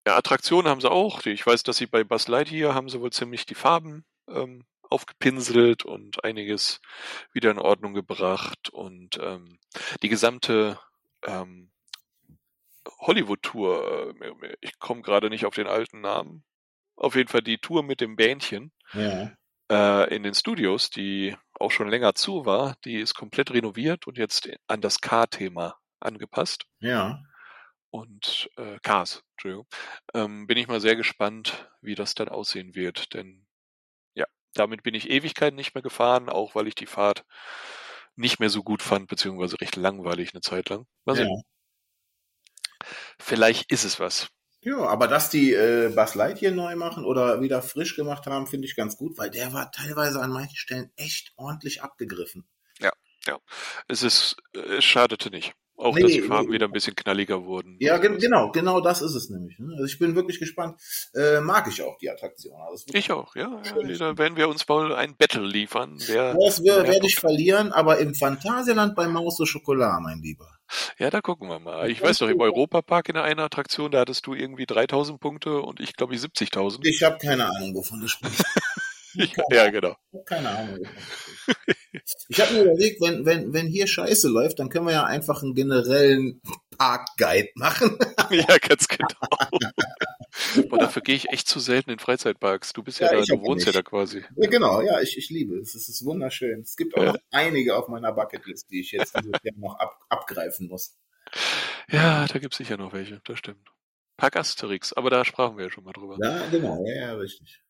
[0.08, 1.24] Ja, Attraktionen haben sie auch.
[1.28, 5.86] Ich weiß, dass sie bei Buzz Lightyear haben sie wohl ziemlich die Farben ähm, aufgepinselt
[5.86, 6.82] und einiges
[7.32, 8.70] wieder in Ordnung gebracht.
[8.72, 9.60] Und ähm,
[10.02, 10.80] die gesamte
[11.24, 11.70] ähm,
[12.98, 16.44] Hollywood-Tour, äh, ich komme gerade nicht auf den alten Namen.
[17.00, 19.36] Auf jeden Fall die Tour mit dem Bähnchen ja.
[19.72, 24.18] äh, in den Studios, die auch schon länger zu war, die ist komplett renoviert und
[24.18, 27.24] jetzt an das K-Thema angepasst Ja.
[27.92, 29.68] und äh, Cars, Entschuldigung,
[30.14, 33.14] ähm, bin ich mal sehr gespannt, wie das dann aussehen wird.
[33.14, 33.48] Denn
[34.16, 37.26] ja, damit bin ich Ewigkeiten nicht mehr gefahren, auch weil ich die Fahrt
[38.18, 40.88] nicht mehr so gut fand, beziehungsweise recht langweilig eine Zeit lang.
[41.06, 41.26] Mal Ja.
[41.28, 41.36] sehen.
[43.20, 44.30] Vielleicht ist es was.
[44.62, 48.68] Ja, aber dass die äh, Buzz Lightyear neu machen oder wieder frisch gemacht haben, finde
[48.68, 52.48] ich ganz gut, weil der war teilweise an manchen Stellen echt ordentlich abgegriffen.
[53.88, 55.54] Es ist, es schadete nicht.
[55.76, 56.56] Auch Nee, dass die Farben nee.
[56.56, 57.78] wieder ein bisschen knalliger wurden.
[57.80, 58.22] Ja, und sowas.
[58.22, 59.58] genau, genau das ist es nämlich.
[59.60, 59.72] Ne?
[59.74, 60.82] Also ich bin wirklich gespannt.
[61.14, 62.60] Äh, mag ich auch die Attraktion.
[62.62, 63.62] Also Ich auch, ja.
[63.64, 63.90] Schön.
[63.90, 65.98] ja da werden wir uns wohl ein Battle liefern.
[66.08, 70.59] Wer, das wär- werde ich verlieren, aber im Phantasialand bei Maus au Chocolat, mein Lieber.
[70.98, 71.90] Ja, da gucken wir mal.
[71.90, 72.40] Ich weiß noch, im.
[72.40, 76.80] Europapark in einer Attraktion, da hattest du irgendwie 3000 Punkte und ich glaube ich 70.000.
[76.84, 78.44] Ich habe keine Ahnung, wovon du sprichst.
[79.16, 79.96] Ich, ja, genau.
[80.12, 80.88] Ich keine Ahnung.
[82.30, 85.42] Ich habe mir überlegt, wenn, wenn, wenn hier Scheiße läuft, dann können wir ja einfach
[85.42, 86.42] einen generellen
[86.78, 87.98] Parkguide machen.
[88.32, 89.08] Ja, ganz genau.
[90.70, 92.74] Boah, dafür gehe ich echt zu selten in Freizeitparks.
[92.74, 93.76] Du bist ja, Ja, da, du wohnst ja nicht.
[93.76, 94.24] da quasi.
[94.36, 95.76] Ja, genau, ja, ich, ich liebe es.
[95.76, 96.62] Es ist wunderschön.
[96.62, 97.14] Es gibt auch Ja.
[97.14, 99.16] noch einige auf meiner Bucketlist, die ich jetzt
[99.58, 100.98] noch ab, abgreifen muss.
[101.92, 103.70] Ja, da gibt's sicher noch welche, das stimmt.
[104.18, 106.18] Park Asterix, aber da sprachen wir ja schon mal drüber.
[106.22, 107.62] Ja, genau, ja, ja richtig.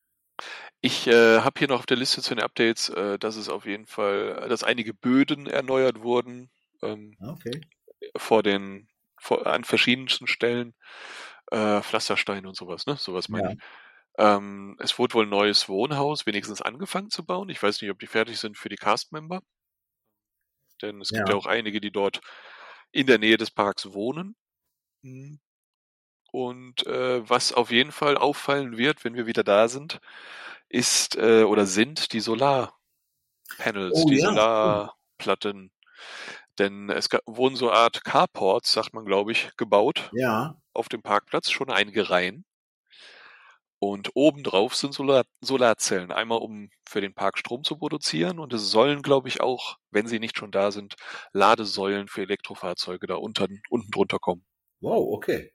[0.81, 3.65] Ich äh, habe hier noch auf der Liste zu den Updates, äh, dass es auf
[3.65, 6.49] jeden Fall, dass einige Böden erneuert wurden
[6.81, 7.61] ähm, Okay.
[8.17, 8.87] vor den,
[9.19, 10.73] vor, an verschiedensten Stellen,
[11.51, 12.95] äh, Pflastersteine und sowas, ne?
[12.97, 13.49] Sowas meine Ja.
[13.49, 13.55] ich.
[14.19, 17.49] Ähm, es wurde wohl ein neues Wohnhaus wenigstens angefangen zu bauen.
[17.49, 19.41] Ich weiß nicht, ob die fertig sind für die Cast-Member.
[20.81, 21.31] Denn es gibt Ja.
[21.31, 22.19] auch einige, die dort
[22.91, 24.35] in der Nähe des Parks wohnen.
[25.03, 25.35] Hm.
[26.31, 29.99] Und äh, was auf jeden Fall auffallen wird, wenn wir wieder da sind,
[30.69, 32.73] ist äh, oder sind die Solarpanels,
[33.91, 34.19] Oh, die ja.
[34.19, 35.71] Solarplatten.
[36.59, 41.01] Denn es wurden so eine Art Carports, sagt man, glaube ich, gebaut Ja, auf dem
[41.03, 42.45] Parkplatz, schon einige Reihen.
[43.81, 48.69] Und obendrauf sind Solar Solarzellen, einmal um für den Park Strom zu produzieren und es
[48.71, 50.95] sollen, glaube ich, auch, wenn sie nicht schon da sind,
[51.31, 54.45] Ladesäulen für Elektrofahrzeuge da unten, unten drunter kommen.
[54.81, 55.53] wow, okay.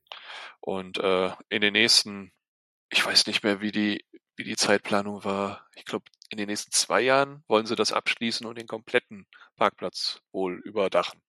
[0.61, 2.33] Und äh, in den nächsten,
[2.91, 4.05] ich weiß nicht mehr, wie die,
[4.37, 5.67] wie die Zeitplanung war.
[5.75, 10.21] Ich glaube, in den nächsten zwei Jahren wollen sie das abschließen und den kompletten Parkplatz
[10.33, 11.21] wohl überdachen.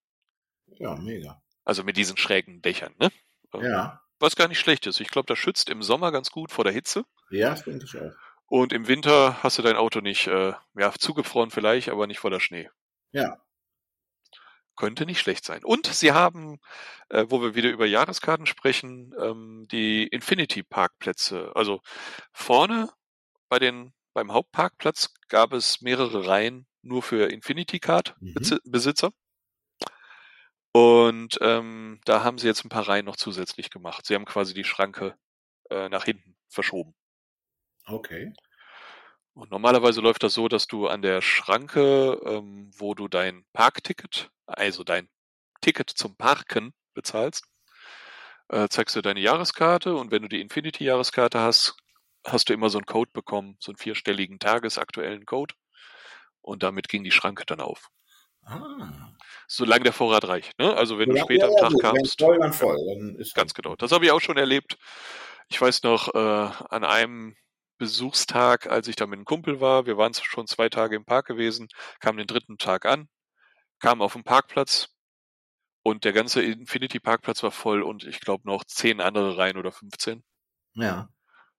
[0.67, 1.41] Ja, mega.
[1.65, 3.11] Also mit diesen schrägen Dächern, ne?
[3.61, 4.99] Ähm, Ja, Was gar nicht schlecht ist.
[4.99, 7.03] Ich glaube, das schützt im Sommer ganz gut vor der Hitze.
[7.29, 8.11] ja, das finde ich auch.
[8.47, 12.39] Und im Winter hast du dein Auto nicht, äh, ja, zugefroren vielleicht, aber nicht voller
[12.39, 12.69] Schnee.
[13.11, 13.39] Ja,
[14.77, 15.63] Könnte nicht schlecht sein.
[15.63, 16.59] Und sie haben,
[17.09, 21.53] äh, wo wir wieder über Jahreskarten sprechen, ähm, die Infinity Parkplätze.
[21.55, 21.79] Also
[22.33, 22.89] vorne
[23.47, 28.33] bei den, beim Hauptparkplatz gab es mehrere Reihen nur für Infinity Card Mhm.
[30.75, 34.05] Und ähm, da haben sie jetzt ein paar Reihen noch zusätzlich gemacht.
[34.05, 35.15] Sie haben quasi die Schranke
[35.69, 36.93] äh, nach hinten verschoben.
[37.85, 38.33] okay.
[39.35, 44.29] Und normalerweise läuft das so, dass du an der Schranke, ähm, wo du dein Parkticket,
[44.47, 45.07] also dein
[45.61, 47.45] Ticket zum Parken bezahlst,
[48.49, 51.77] äh, zeigst du deine Jahreskarte und wenn du die Infinity-Jahreskarte hast,
[52.25, 55.55] hast du immer so einen Code bekommen, so einen vierstelligen tagesaktuellen Code.
[56.41, 57.91] Und damit ging die Schranke dann auf.
[58.45, 59.11] Ah.
[59.47, 60.57] Solange der Vorrat reicht.
[60.59, 60.75] Ne?
[60.75, 62.19] Also wenn du Ja, später ja, am Tag gut, kamst.
[62.21, 62.77] voll, dann voll.
[62.87, 63.75] Dann ist Ganz genau.
[63.75, 64.77] Das habe ich auch schon erlebt.
[65.49, 66.17] Ich weiß noch, äh,
[66.69, 67.35] an einem
[67.77, 71.27] Besuchstag, als ich da mit einem Kumpel war, wir waren schon zwei Tage im Park
[71.27, 71.67] gewesen,
[71.99, 73.09] kam den dritten Tag an,
[73.79, 74.89] kam auf den Parkplatz
[75.83, 79.71] und der ganze Infinity Parkplatz war voll und ich glaube noch zehn andere Reihen oder
[79.71, 80.23] 15.
[80.73, 81.09] Ja.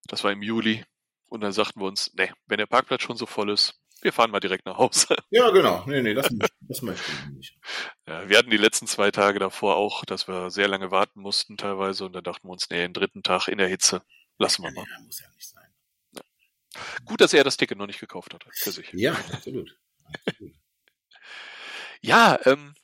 [0.06, 0.84] Das war im Juli.
[1.28, 4.30] Und dann sagten wir uns, nee, wenn der Parkplatz schon so voll ist, wir fahren
[4.30, 5.16] mal direkt nach Hause.
[5.30, 5.84] Ja, genau.
[5.86, 6.28] Nee, nee, das,
[6.60, 7.58] das möchte ich nicht.
[8.06, 11.56] Ja, wir hatten die letzten zwei Tage davor auch, dass wir sehr lange warten mussten
[11.56, 14.02] teilweise und dann dachten wir uns, nee, den dritten Tag in der Hitze,
[14.38, 14.86] lassen wir Ja, mal.
[14.88, 15.62] ja, muss ja nicht sein.
[17.06, 18.92] Gut, dass er das Ticket noch nicht gekauft hat für sich.
[18.92, 19.78] Ja, absolut.
[20.26, 20.52] absolut.
[22.02, 22.74] Ja, ähm,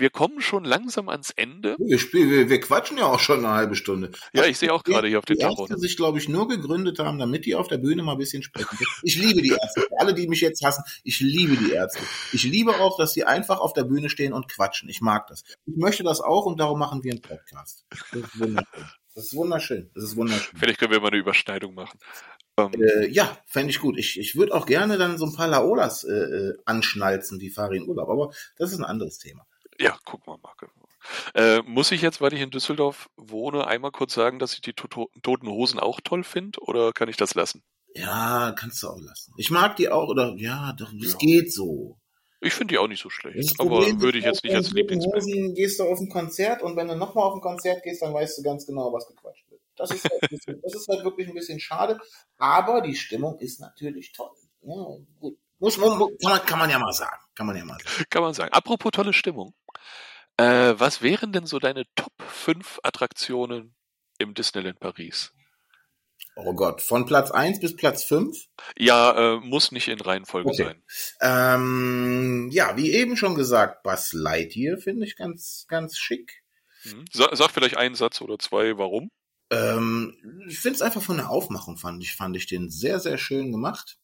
[0.00, 1.76] wir kommen schon langsam ans Ende.
[1.78, 4.10] Wir, spielen, wir, quatschen ja auch schon eine halbe Stunde.
[4.32, 5.62] Ja, ich sehe auch gerade hier auf den die Tacho.
[5.62, 8.42] Ärzte sich, glaube ich, nur gegründet haben, damit die auf der Bühne mal ein bisschen
[8.42, 8.78] sprechen.
[9.02, 9.82] Ich liebe die Ärzte.
[9.82, 12.00] Für Alle, die mich jetzt hassen, ich liebe die Ärzte.
[12.32, 14.88] Ich liebe auch, dass sie einfach auf der Bühne stehen und quatschen.
[14.88, 15.42] Ich mag das.
[15.66, 17.84] Ich möchte das auch und darum machen wir einen Podcast.
[18.12, 18.84] Das ist wunderschön.
[19.14, 19.90] Das ist wunderschön.
[19.94, 20.58] Das ist wunderschön.
[20.58, 21.98] Vielleicht können wir mal eine Überschneidung machen.
[22.56, 23.98] Ähm, Äh, ja, fände ich gut.
[23.98, 27.74] Ich, ich würde auch gerne dann so ein paar Laolas äh, äh, anschnalzen, die fahren
[27.74, 28.08] in Urlaub.
[28.08, 29.46] Aber das ist ein anderes Thema.
[29.78, 30.68] Ja, guck mal, Marke.
[31.34, 34.72] Äh, muss ich jetzt, weil ich in Düsseldorf wohne, einmal kurz sagen, dass ich die
[34.72, 34.88] to
[35.22, 37.62] Toten Hosen auch toll finde oder kann ich das lassen?
[37.94, 39.32] Ja, kannst du auch lassen.
[39.38, 41.16] Ich mag die auch, oder ja, doch, Ja.
[41.18, 41.96] geht so.
[42.40, 45.16] Ich finde die auch nicht so schlecht, aber würde ich jetzt nicht als Toten Lieblingsband.
[45.16, 48.14] Hosen gehst du auf ein Konzert und wenn du nochmal auf ein Konzert gehst, dann
[48.14, 49.60] weißt du ganz genau, was gequatscht wird.
[49.76, 51.98] Das ist halt, bisschen, das ist halt wirklich ein bisschen schade,
[52.36, 54.30] aber die Stimmung ist natürlich toll.
[54.62, 54.74] Ja,
[55.20, 55.36] gut.
[55.60, 57.20] Muss, muss, muss- kann, man, kann man ja mal sagen.
[57.38, 58.04] Kann man ja mal sagen.
[58.10, 58.52] Kann man sagen.
[58.52, 59.54] Apropos tolle Stimmung.
[60.38, 63.76] Äh, was wären denn so deine Top 5 Attraktionen
[64.18, 65.32] im Disneyland Paris?
[66.34, 68.36] Oh Gott, von Platz 1 bis Platz 5.
[68.76, 70.64] Ja, äh, muss nicht in Reihenfolge Okay.
[70.64, 70.82] sein.
[71.20, 76.42] Ähm, ja, wie eben schon gesagt, Buzz Lightyear finde ich ganz, ganz schick.
[76.82, 77.04] Mhm.
[77.12, 79.12] Sa sag vielleicht einen Satz oder zwei, warum?
[79.50, 83.16] Ähm, ich finde es einfach von der Aufmachung fand ich, fand ich den sehr, sehr
[83.16, 83.96] schön gemacht.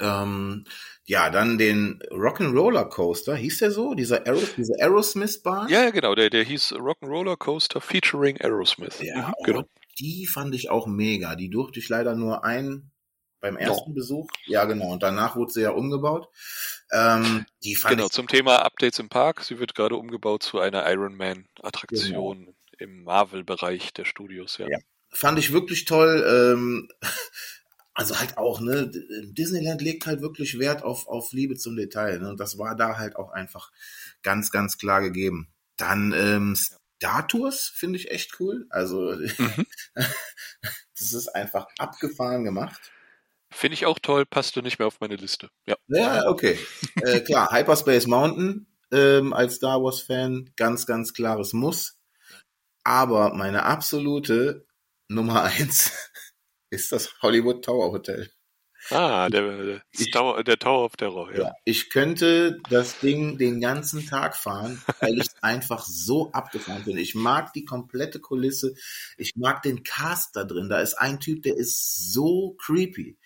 [0.00, 0.64] Ähm,
[1.04, 3.94] ja, dann den Rock'n'Roller Coaster, hieß der so?
[3.94, 5.68] Dieser Aero, diese Aerosmith-Bahn?
[5.68, 9.00] Ja, genau, der, der hieß Rock'n'Roller Coaster featuring Aerosmith.
[9.00, 9.62] Ja, Mhm, genau.
[9.98, 11.36] die fand ich auch mega.
[11.36, 12.90] Die durfte ich leider nur ein
[13.40, 14.28] beim ersten Besuch.
[14.46, 14.90] Ja, genau.
[14.92, 16.28] Und danach wurde sie ja umgebaut.
[16.90, 19.42] Ähm, die fand Genau, ich zum Thema Updates im Park.
[19.44, 24.56] Sie wird gerade umgebaut zu einer Iron Man-Attraktion im Marvel-Bereich der Studios.
[24.58, 24.66] Ja.
[24.68, 24.78] Ja.
[25.10, 26.24] fand ich wirklich toll.
[26.26, 26.88] Ähm,
[27.94, 32.18] also halt auch, ne, Disneyland legt halt wirklich Wert auf, auf Liebe zum Detail.
[32.18, 32.30] Ne?
[32.30, 33.70] Und das war da halt auch einfach
[34.22, 35.48] ganz, ganz klar gegeben.
[35.76, 38.66] Dann ähm, Star Tours finde ich echt cool.
[38.70, 39.66] Also Mhm.
[39.94, 42.90] das ist einfach abgefahren gemacht.
[43.50, 45.48] Finde ich auch toll, passte nicht mehr auf meine Liste.
[45.64, 45.76] Ja.
[45.86, 46.58] Ja, okay.
[46.96, 51.96] äh, klar, Hyperspace Mountain ähm, als Star Wars-Fan, ganz, ganz klares Muss.
[52.82, 54.66] Aber meine absolute
[55.08, 55.92] Nummer eins
[56.74, 58.30] ist das Hollywood Tower Hotel.
[58.90, 61.32] Ah, der, der, Ich- Tower, der Tower of Terror.
[61.32, 61.38] Ja.
[61.44, 61.52] Ja.
[61.64, 66.98] Ich könnte das Ding den ganzen Tag fahren, weil ich einfach so abgefahren bin.
[66.98, 68.74] Ich mag die komplette Kulisse.
[69.16, 70.68] Ich mag den Cast da drin.
[70.68, 73.16] Da ist ein Typ, der ist so creepy.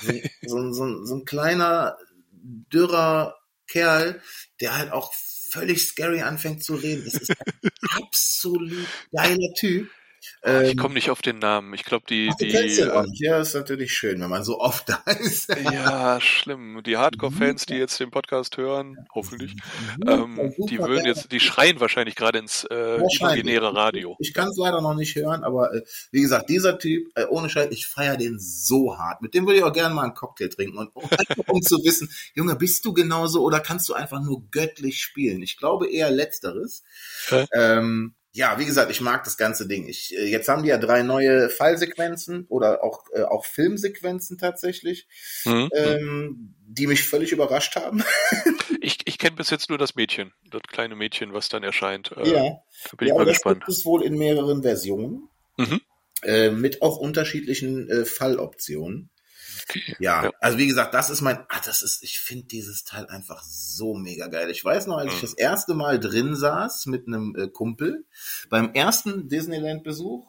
[0.00, 0.12] So,
[0.42, 1.96] so, so, so ein kleiner,
[2.32, 3.36] dürrer
[3.68, 4.20] Kerl,
[4.60, 5.12] der halt auch
[5.50, 7.04] völlig scary anfängt zu reden.
[7.06, 7.70] Es ist ein
[8.02, 8.72] absolut
[9.12, 9.88] geiler Typ.
[10.42, 11.74] Ah, ich Ähm, komme nicht auf den Namen.
[11.74, 13.08] Ich glaube, die, ach, die, auch äh.
[13.14, 15.48] Ja, ist natürlich schön, wenn man so oft da ist.
[15.48, 16.82] ja, schlimm.
[16.84, 19.54] Die Hardcore-Fans, die jetzt den Podcast hören, hoffentlich,
[19.98, 24.16] Super, ähm, die würden jetzt, die schreien wahrscheinlich gerade ins äh, imaginäre Radio.
[24.18, 27.48] Ich kann es leider noch nicht hören, aber äh, wie gesagt, dieser Typ, äh, ohne
[27.48, 29.22] Scheiß, ich feiere den so hart.
[29.22, 30.78] Mit dem würde ich auch gerne mal einen Cocktail trinken.
[30.78, 30.90] Und
[31.48, 35.42] um, zu wissen, Junge, bist du genauso oder kannst du einfach nur göttlich spielen?
[35.42, 36.82] Ich glaube eher letzteres.
[37.52, 39.86] Ähm, ja, wie gesagt, ich mag das ganze Ding.
[39.88, 45.06] Ich, äh, jetzt haben die ja drei neue Fallsequenzen oder auch, äh, auch Filmsequenzen tatsächlich,
[45.44, 45.70] Mhm.
[45.72, 48.02] ähm, die mich völlig überrascht haben.
[48.80, 52.12] Ich, ich kenne bis jetzt nur das Mädchen, das kleine Mädchen, was dann erscheint.
[52.18, 52.42] Äh, ja.
[52.90, 53.60] Da bin ja, ich mal das gespannt.
[53.64, 55.30] gibt es wohl in mehreren Versionen.
[55.56, 55.80] Mhm.
[56.22, 59.08] Äh, mit auch unterschiedlichen äh, Falloptionen.
[59.98, 60.30] Ja, Ja.
[60.40, 63.94] also wie gesagt, das ist mein, ah, das ist, ich finde dieses Teil einfach so
[63.94, 64.50] mega geil.
[64.50, 65.26] Ich weiß noch, als ich Mhm.
[65.26, 68.04] das erste Mal drin saß mit einem äh, Kumpel
[68.50, 70.26] beim ersten Disneyland-Besuch.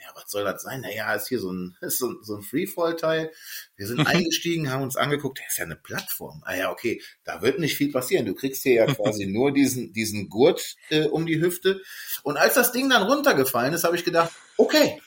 [0.00, 0.82] Ja, was soll das sein?
[0.82, 3.32] Naja, ist hier so ein, ist so, so ein Freefall-Teil.
[3.76, 6.42] Wir sind eingestiegen, haben uns angeguckt, das ist ja eine Plattform.
[6.44, 8.26] Ah ja, okay, da wird nicht viel passieren.
[8.26, 11.80] Du kriegst hier ja quasi nur diesen, diesen Gurt äh, um die Hüfte.
[12.22, 15.00] Und als das Ding dann runtergefallen ist, habe ich gedacht, okay,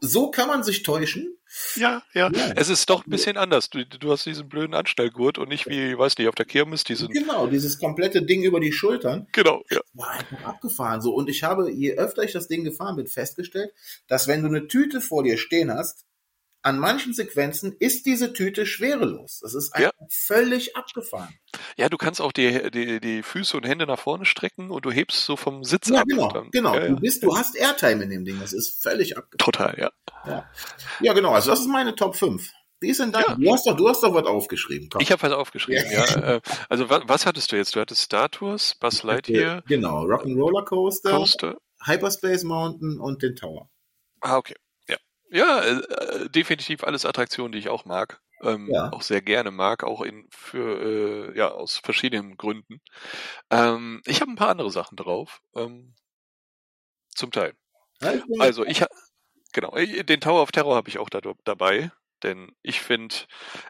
[0.00, 1.36] so kann man sich täuschen.
[1.76, 2.52] Ja, ja, Ja.
[2.56, 3.70] Es ist doch ein bisschen anders.
[3.70, 7.08] Du, du hast diesen blöden Anstellgurt und nicht wie, weiß nicht, auf der Kirmes diesen.
[7.08, 9.80] Genau, dieses komplette Ding über die Schultern Genau, ja.
[9.94, 11.00] war einfach abgefahren.
[11.00, 13.72] So, und ich habe, je öfter ich das Ding gefahren bin, festgestellt,
[14.08, 16.04] dass wenn du eine Tüte vor dir stehen hast,
[16.62, 19.40] an manchen Sequenzen ist diese Tüte schwerelos.
[19.42, 19.90] Das ist Ja.
[19.90, 21.34] einfach völlig abgefahren.
[21.76, 24.90] Ja, du kannst auch die, die, die Füße und Hände nach vorne strecken und du
[24.90, 26.06] hebst so vom Sitz Ja, ab.
[26.08, 26.74] genau, Dann, genau.
[26.74, 26.88] Ja, ja.
[26.88, 28.38] Du bist, du hast Airtime in dem Ding.
[28.40, 29.38] Das ist völlig abgefahren.
[29.38, 29.90] Total, ja.
[30.26, 30.50] Ja.
[31.00, 31.32] ja, genau.
[31.32, 32.50] Also das ist meine Top 5.
[32.82, 33.20] Wie ist denn da?
[33.20, 33.34] Ja.
[33.34, 34.88] Du hast doch, du hast doch was aufgeschrieben.
[34.90, 35.02] Komm.
[35.02, 36.04] Ich habe was aufgeschrieben, ja.
[36.36, 37.74] Äh, also was, was hattest du jetzt?
[37.76, 41.58] Du hattest Star Tours, Buzz Lightyear, Genau, Rock'n'Roller Coaster, Coaster.
[41.84, 43.68] Hyperspace Mountain und den Tower.
[44.20, 44.54] Ah, okay.
[45.30, 45.60] Ja.
[45.62, 48.20] Äh, definitiv alles Attraktionen, die ich auch mag.
[48.42, 48.90] ähm, Ja.
[48.90, 52.80] auch sehr gerne mag, auch in für äh, ja aus verschiedenen Gründen.
[53.50, 55.94] Ähm, ich habe ein paar andere Sachen drauf, ähm,
[57.14, 57.54] zum Teil.
[58.38, 58.84] Also ich
[59.52, 63.14] genau, den Tower of Terror habe ich auch da, dabei, denn ich finde,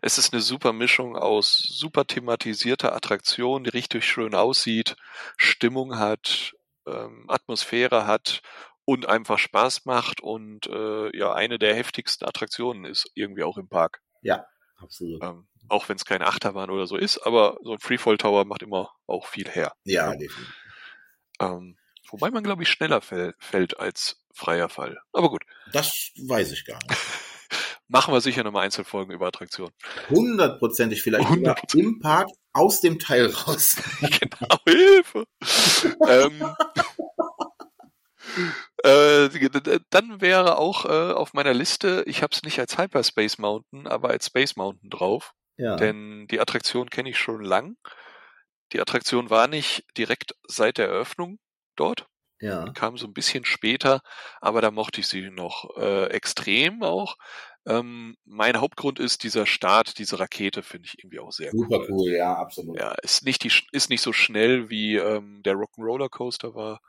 [0.02, 4.96] es ist eine super Mischung aus super thematisierter Attraktion, die richtig schön aussieht,
[5.38, 6.54] Stimmung hat,
[6.86, 8.42] ähm, Atmosphäre hat
[8.84, 13.68] und einfach Spaß macht und äh, ja eine der heftigsten Attraktionen ist irgendwie auch im
[13.68, 14.00] Park.
[14.22, 15.22] ja, absolut.
[15.22, 18.62] Ähm, auch wenn es keine Achterbahn oder so ist, aber so ein Freefall Tower macht
[18.62, 19.72] immer auch viel her.
[19.84, 20.54] Ja, definitiv.
[21.40, 21.78] Ähm,
[22.10, 24.98] wobei man glaube ich schneller fäll, fällt als freier Fall.
[25.12, 25.42] Aber gut.
[25.72, 26.98] Das weiß ich gar nicht.
[27.88, 29.74] Machen wir sicher nochmal Einzelfolgen über Attraktionen.
[30.10, 31.78] Hundertprozentig vielleicht sogar 100%.
[31.78, 33.76] im Park aus dem Teil raus.
[34.00, 35.24] genau, Hilfe.
[36.08, 36.54] ähm,
[38.82, 39.28] äh,
[39.90, 44.10] dann wäre auch äh, auf meiner Liste, ich habe es nicht als Hyperspace Mountain, aber
[44.10, 45.76] als Space Mountain drauf, Ja.
[45.76, 47.76] denn die Attraktion kenne ich schon lang.
[48.72, 51.38] Die Attraktion war nicht direkt seit der Eröffnung
[51.76, 52.06] dort,
[52.40, 52.66] ja.
[52.72, 54.00] kam so ein bisschen später,
[54.40, 57.16] aber da mochte ich sie noch äh, extrem auch.
[57.66, 61.88] Ähm, mein Hauptgrund ist dieser Start, diese Rakete finde ich irgendwie auch sehr Super cool.
[61.90, 62.78] cool, ja, absolut.
[62.78, 66.80] Ja, ist nicht die, ist nicht so schnell wie ähm, der Rock'n'Roller Coaster war,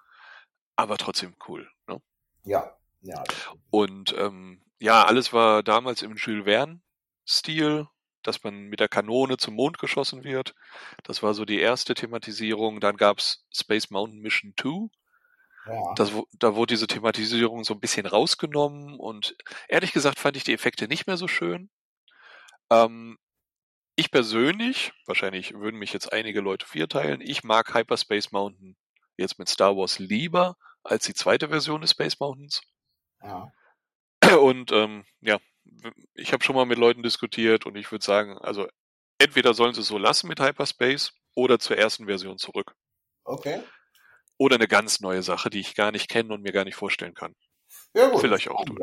[0.82, 1.70] aber trotzdem cool.
[1.88, 2.02] Ne?
[2.44, 2.76] Ja.
[3.02, 3.24] ja.
[3.70, 7.88] Und ähm, ja, alles war damals im Jules Verne-Stil,
[8.24, 10.56] dass man mit der Kanone zum Mond geschossen wird.
[11.04, 12.80] Das war so die erste Thematisierung.
[12.80, 14.90] Dann gab's Space Mountain Mission 2.
[15.68, 15.94] ja.
[15.96, 19.36] Das, da wurde diese Thematisierung so ein bisschen rausgenommen und
[19.68, 21.70] ehrlich gesagt fand ich die Effekte nicht mehr so schön.
[22.72, 23.18] Ähm,
[23.96, 28.76] ich persönlich, wahrscheinlich würden mich jetzt einige Leute vierteilen, ich mag Hyperspace Mountain
[29.18, 32.62] jetzt mit Star Wars lieber als die zweite Version des Space Mountains.
[33.24, 33.52] ja.
[34.40, 35.40] Und ähm, ja,
[36.14, 38.68] ich habe schon mal mit Leuten diskutiert und ich würde sagen, also
[39.18, 42.76] entweder sollen sie es so lassen mit Hyperspace oder zur ersten Version zurück.
[43.24, 43.62] Okay.
[44.38, 47.14] Oder eine ganz neue Sache, die ich gar nicht kenne und mir gar nicht vorstellen
[47.14, 47.36] kann.
[47.94, 48.22] Ja, gut.
[48.22, 48.78] Vielleicht auch tun.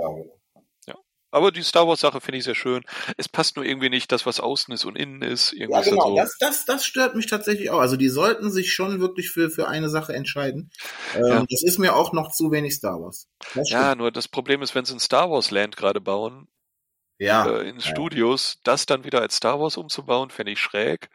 [1.31, 2.83] Aber die Star Wars Sache finde ich sehr schön.
[3.17, 5.53] Es passt nur irgendwie nicht, das was außen ist und innen ist.
[5.53, 6.09] Irgendwie Ja, genau.
[6.11, 6.17] so.
[6.17, 7.81] Das, das, das stört mich tatsächlich auch.
[7.81, 10.71] Also die sollten sich schon wirklich für, für eine Sache entscheiden.
[11.15, 11.45] Ähm, Ja.
[11.51, 13.29] Das ist mir auch noch zu wenig Star Wars.
[13.65, 16.49] Ja, nur das Problem ist, wenn sie ein Star Wars Land gerade bauen,
[17.19, 17.47] ja.
[17.47, 17.83] äh, in ja.
[17.83, 21.09] Studios, das dann wieder als Star Wars umzubauen, fände ich schräg.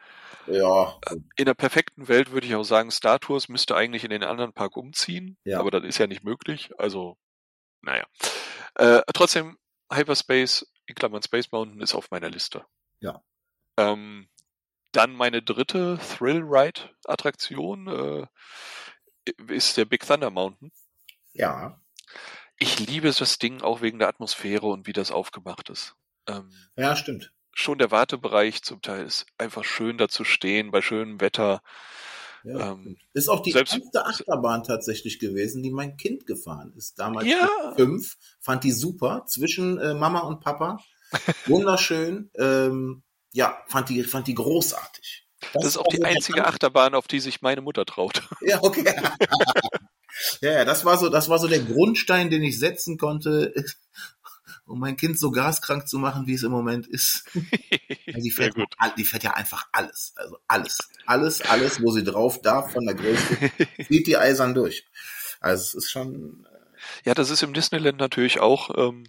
[0.45, 0.99] Ja.
[1.38, 4.51] In der perfekten Welt würde ich auch sagen, Star Tours müsste eigentlich in den anderen
[4.53, 5.59] Park umziehen, Ja.
[5.59, 6.72] aber das ist ja nicht möglich.
[6.78, 7.18] Also,
[7.82, 8.05] naja.
[8.76, 9.57] Äh, trotzdem,
[9.96, 12.66] Hyperspace, in Klammern Space Mountain, ist auf meiner Liste.
[13.00, 13.22] Ja.
[13.78, 14.30] Ähm,
[14.91, 18.28] dann meine dritte Thrill-Ride-Attraktion äh,
[19.48, 20.72] ist der Big Thunder Mountain.
[21.34, 21.80] Ja.
[22.58, 25.96] Ich liebe das Ding auch wegen der Atmosphäre und wie das aufgemacht ist.
[26.28, 27.34] Ähm, Ja, stimmt.
[27.54, 31.62] schon der Wartebereich zum Teil ist einfach schön da zu stehen bei schönem Wetter.
[32.44, 32.72] Ja.
[32.74, 37.00] Ähm, ist auch die selbst- erste Achterbahn tatsächlich gewesen, die mein Kind gefahren ist.
[37.00, 37.48] Damals Ja.
[37.76, 38.18] fünf.
[38.41, 39.26] Fand die super.
[39.28, 40.78] Zwischen äh, Mama und Papa.
[41.46, 42.30] Wunderschön.
[42.38, 45.26] ähm, ja, fand die, fand die großartig.
[45.54, 48.28] Das ist auch die einzige Achterbahn, auf die sich meine Mutter traut.
[48.41, 48.84] Ja, okay.
[50.41, 53.54] ja, ja, das war so, das war so der Grundstein, den ich setzen konnte,
[54.66, 57.26] um mein Kind so gaskrank zu machen, wie es im Moment ist.
[58.05, 60.14] Ja, Die fährt, all- die fährt ja einfach alles.
[60.18, 60.78] Also alles.
[61.07, 63.38] Alles, alles, wo sie drauf darf von der Größe,
[63.88, 64.86] zieht die eisern durch.
[65.39, 66.45] Also es ist schon,
[67.05, 69.05] Ja, das ist im Disneyland natürlich auch ähm,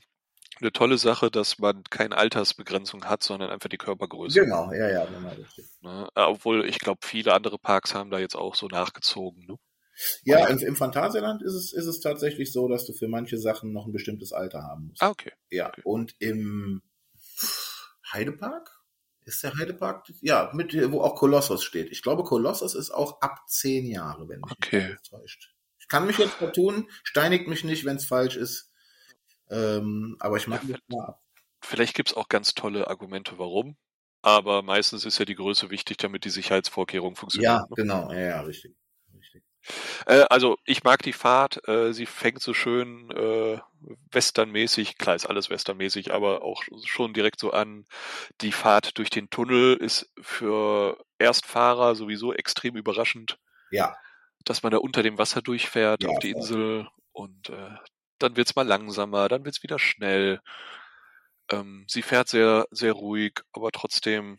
[0.60, 4.40] eine tolle Sache, dass man keine Altersbegrenzung hat, sondern einfach die Körpergröße.
[4.40, 5.66] genau, ja, ja, genau, richtig.
[5.82, 6.08] Ne?
[6.14, 9.44] Äh, Obwohl ich glaube, viele andere Parks haben da jetzt auch so nachgezogen.
[9.46, 9.56] Ne?
[10.24, 13.72] Ja, im, im Phantasialand ist es, ist es tatsächlich so, dass du für manche Sachen
[13.72, 15.02] noch ein bestimmtes Alter haben musst.
[15.02, 15.32] Ah, okay.
[15.50, 15.82] Ja, Okay.
[15.84, 16.82] und im
[18.12, 18.80] Heidepark?
[19.24, 20.06] Ist der Heidepark?
[20.20, 21.90] Ja, mit, wo auch Kolossos steht.
[21.90, 24.90] Ich glaube, Kolossos ist auch ab zehn Jahre, wenn mich Okay.
[24.90, 25.54] nicht täuscht.
[25.78, 28.70] Ich kann mich jetzt vertun, steinigt mich nicht, wenn es falsch ist.
[29.50, 31.22] Ähm, aber ich mache Ja, das mal ab.
[31.62, 33.76] Vielleicht gibt's auch ganz tolle Argumente, warum.
[34.22, 37.56] Aber meistens ist ja die Größe wichtig, damit die Sicherheitsvorkehrungen funktionieren.
[37.56, 37.76] Ja, ne?
[37.76, 38.74] genau, ja, ja, richtig.
[40.06, 43.58] Äh, also ich mag die Fahrt, äh, sie fängt so schön äh,
[44.12, 47.86] westernmäßig, klar ist alles westernmäßig, aber auch schon direkt so an.
[48.40, 53.38] Die Fahrt durch den Tunnel ist für Erstfahrer sowieso extrem überraschend,
[53.70, 53.96] Ja,
[54.44, 56.30] dass man da unter dem Wasser durchfährt Ja, auf die.
[56.30, 57.70] Insel und äh,
[58.18, 60.40] dann wird's mal langsamer, dann wird's wieder schnell.
[61.50, 64.38] Ähm, sie fährt sehr, sehr ruhig, aber trotzdem,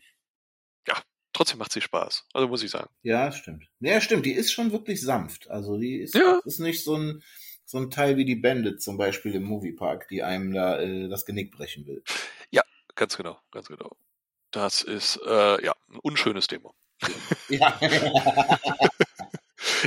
[1.36, 2.24] trotzdem macht sie Spaß.
[2.32, 2.88] Also muss ich sagen.
[3.02, 3.64] ja, stimmt.
[3.80, 5.48] Ja, stimmt, die ist schon wirklich sanft.
[5.50, 6.40] Also die ist, Ja.
[6.44, 7.22] ist nicht so ein,
[7.64, 11.24] so ein Teil wie die Bandit zum Beispiel im Moviepark, die einem da äh, das
[11.26, 12.02] Genick brechen will.
[12.98, 13.90] Ganz genau, ganz genau.
[14.52, 16.72] Das ist äh, ja ein unschönes Thema.
[17.50, 17.78] Ja.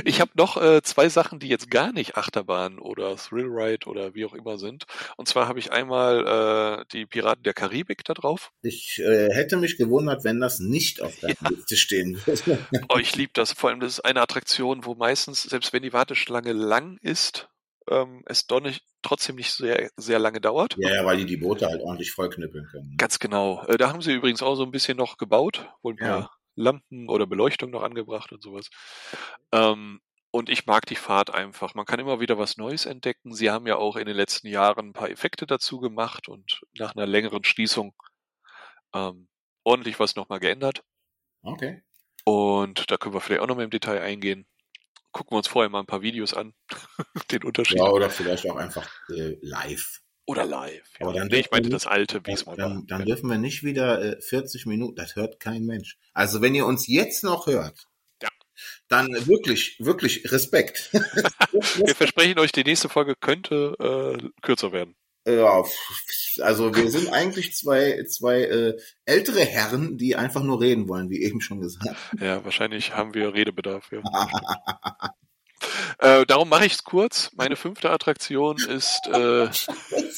[0.04, 4.24] Ich habe noch äh, zwei Sachen, die jetzt gar nicht Achterbahn oder Thrillride oder wie
[4.24, 4.86] auch immer sind.
[5.16, 8.52] Und zwar habe ich einmal äh, die Piraten der Karibik da drauf.
[8.62, 12.58] Ich äh, hätte mich gewundert, wenn das nicht auf der Liste stehen würde.
[12.88, 13.52] Oh, ich liebe das.
[13.52, 17.48] Vor allem, das ist eine Attraktion, wo meistens, selbst wenn die Warteschlange lang ist,
[17.88, 20.76] ähm, es doch nicht, trotzdem nicht sehr, sehr lange dauert.
[20.78, 22.94] Ja, ja, weil die die Boote halt ordentlich vollknüppeln können.
[22.96, 23.64] Ganz genau.
[23.66, 26.30] Äh, da haben sie übrigens auch so ein bisschen noch gebaut, wohl ein paar Ja.
[26.54, 28.70] Lampen oder Beleuchtung noch angebracht und sowas.
[29.52, 30.00] Ähm,
[30.32, 31.74] und ich mag die Fahrt einfach.
[31.74, 33.34] Man kann immer wieder was Neues entdecken.
[33.34, 36.94] Sie haben ja auch in den letzten Jahren ein paar Effekte dazu gemacht und nach
[36.94, 37.94] einer längeren Schließung
[38.94, 39.28] ähm,
[39.64, 40.84] ordentlich was nochmal geändert.
[41.42, 41.82] Okay.
[42.24, 44.46] Und da können wir vielleicht auch nochmal im Detail eingehen.
[45.10, 46.54] Gucken wir uns vorher mal ein paar Videos an,
[47.32, 47.78] den Unterschied.
[47.78, 50.00] Ja, oder vielleicht auch einfach äh, live.
[50.30, 50.82] Oder live.
[51.00, 51.06] Ja.
[51.06, 52.68] Aber dann nee, ich meinte das alte, wie es mal war.
[52.68, 53.14] Dann, dann Genau.
[53.14, 55.98] dürfen wir nicht wieder äh, 40 Minuten, das hört kein Mensch.
[56.14, 57.88] Also wenn ihr uns jetzt noch hört,
[58.22, 58.28] Ja.
[58.88, 60.90] dann wirklich, wirklich Respekt.
[61.84, 63.74] Wir versprechen euch, die nächste Folge könnte
[64.20, 64.94] äh, kürzer werden.
[65.26, 65.62] Ja,
[66.40, 71.22] also wir sind eigentlich zwei, zwei äh, ältere Herren, die einfach nur reden wollen, wie
[71.22, 71.94] eben schon gesagt.
[72.18, 73.90] Ja, wahrscheinlich haben wir Redebedarf.
[73.92, 74.00] Ja.
[75.98, 77.30] äh, darum mache ich es kurz.
[77.34, 79.10] Meine fünfte Attraktion ist äh,
[79.46, 79.66] Das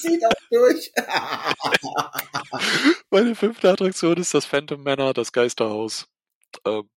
[0.01, 0.93] zieht auch durch.
[3.11, 6.09] meine fünfte Attraktion ist das Phantom Manor, das Geisterhaus.
[6.67, 6.89] Ähm,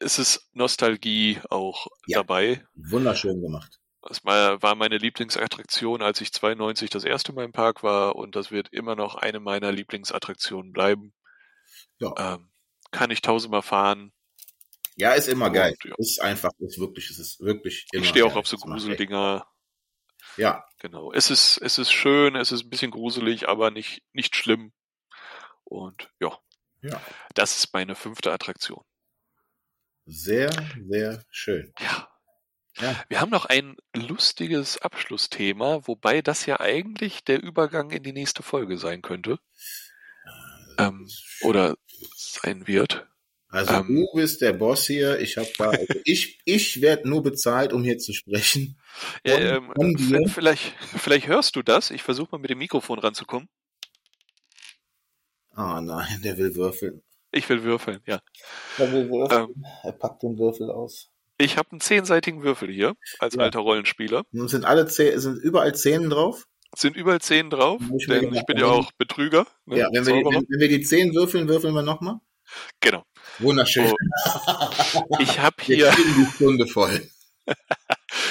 [0.00, 2.18] es ist Nostalgie auch Ja.
[2.18, 2.64] dabei.
[2.74, 3.78] Wunderschön gemacht.
[4.02, 8.34] Das war war meine Lieblingsattraktion, als ich 92 das erste Mal im Park war und
[8.34, 11.14] das wird immer noch eine meiner Lieblingsattraktionen bleiben.
[11.98, 12.34] Ja.
[12.34, 12.48] Ähm,
[12.90, 14.12] kann ich tausendmal fahren.
[14.96, 15.74] Ja, ist immer geil.
[15.84, 15.94] Und, ja.
[15.98, 18.38] Ist einfach, ist wirklich, es ist wirklich immer Ich stehe auch geil.
[18.38, 19.46] auf so Gruseldinger.
[20.36, 21.12] Ja, Genau.
[21.12, 24.72] Es ist, es ist schön, es ist ein bisschen gruselig, aber nicht, nicht schlimm.
[25.62, 26.36] Und ja,
[26.82, 27.00] ja.
[27.34, 28.84] das ist meine fünfte Attraktion.
[30.06, 30.50] Sehr,
[30.88, 31.72] sehr schön.
[31.78, 32.08] Ja.
[32.78, 33.00] Ja.
[33.08, 38.42] Wir haben noch ein lustiges Abschlussthema, wobei das ja eigentlich der Übergang in die nächste
[38.42, 39.38] Folge sein könnte.
[40.78, 41.08] Ähm,
[41.42, 41.76] oder
[42.16, 43.06] sein wird.
[43.52, 45.20] Also ähm, du bist der Boss hier.
[45.20, 48.78] Ich habe da, also ich, ich werde nur bezahlt, um hier zu sprechen.
[49.26, 49.72] Ja, ähm,
[50.28, 51.90] vielleicht, vielleicht hörst du das.
[51.90, 53.48] Ich versuche mal mit dem Mikrofon ranzukommen.
[55.50, 57.02] Ah nein, der will würfeln.
[57.30, 58.20] Ich will würfeln, ja.
[58.78, 59.48] Er will würfeln.
[59.54, 61.10] Ähm, er packt den Würfel aus.
[61.38, 63.42] ich habe einen zehnseitigen Würfel hier als Ja.
[63.42, 64.24] alter Rollenspieler.
[64.30, 66.46] Nun sind alle zehn, sind überall Zähnen drauf.
[66.74, 69.46] Sind überall zehn drauf, ich denn ich bin ja auch Betrüger.
[69.66, 72.18] ne, Ja, wenn wir, die, wenn, wenn wir die Zehn würfeln, würfeln wir nochmal.
[72.80, 73.04] Genau.
[73.38, 73.92] Wunderschön.
[74.94, 77.08] Oh, Ich habe hier, die Stunde voll.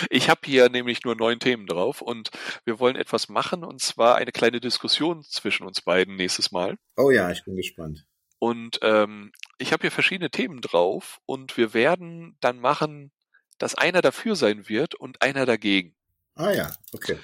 [0.09, 2.30] ich habe hier nämlich nur neun Themen drauf und
[2.65, 6.78] wir wollen etwas machen und zwar eine kleine Diskussion zwischen uns beiden nächstes Mal.
[6.97, 8.05] Oh ja, ich bin gespannt.
[8.39, 13.11] Und ähm, ich habe hier verschiedene Themen drauf und wir werden dann machen,
[13.59, 15.95] dass einer dafür sein wird und einer dagegen.
[16.36, 17.17] Ah ja, okay.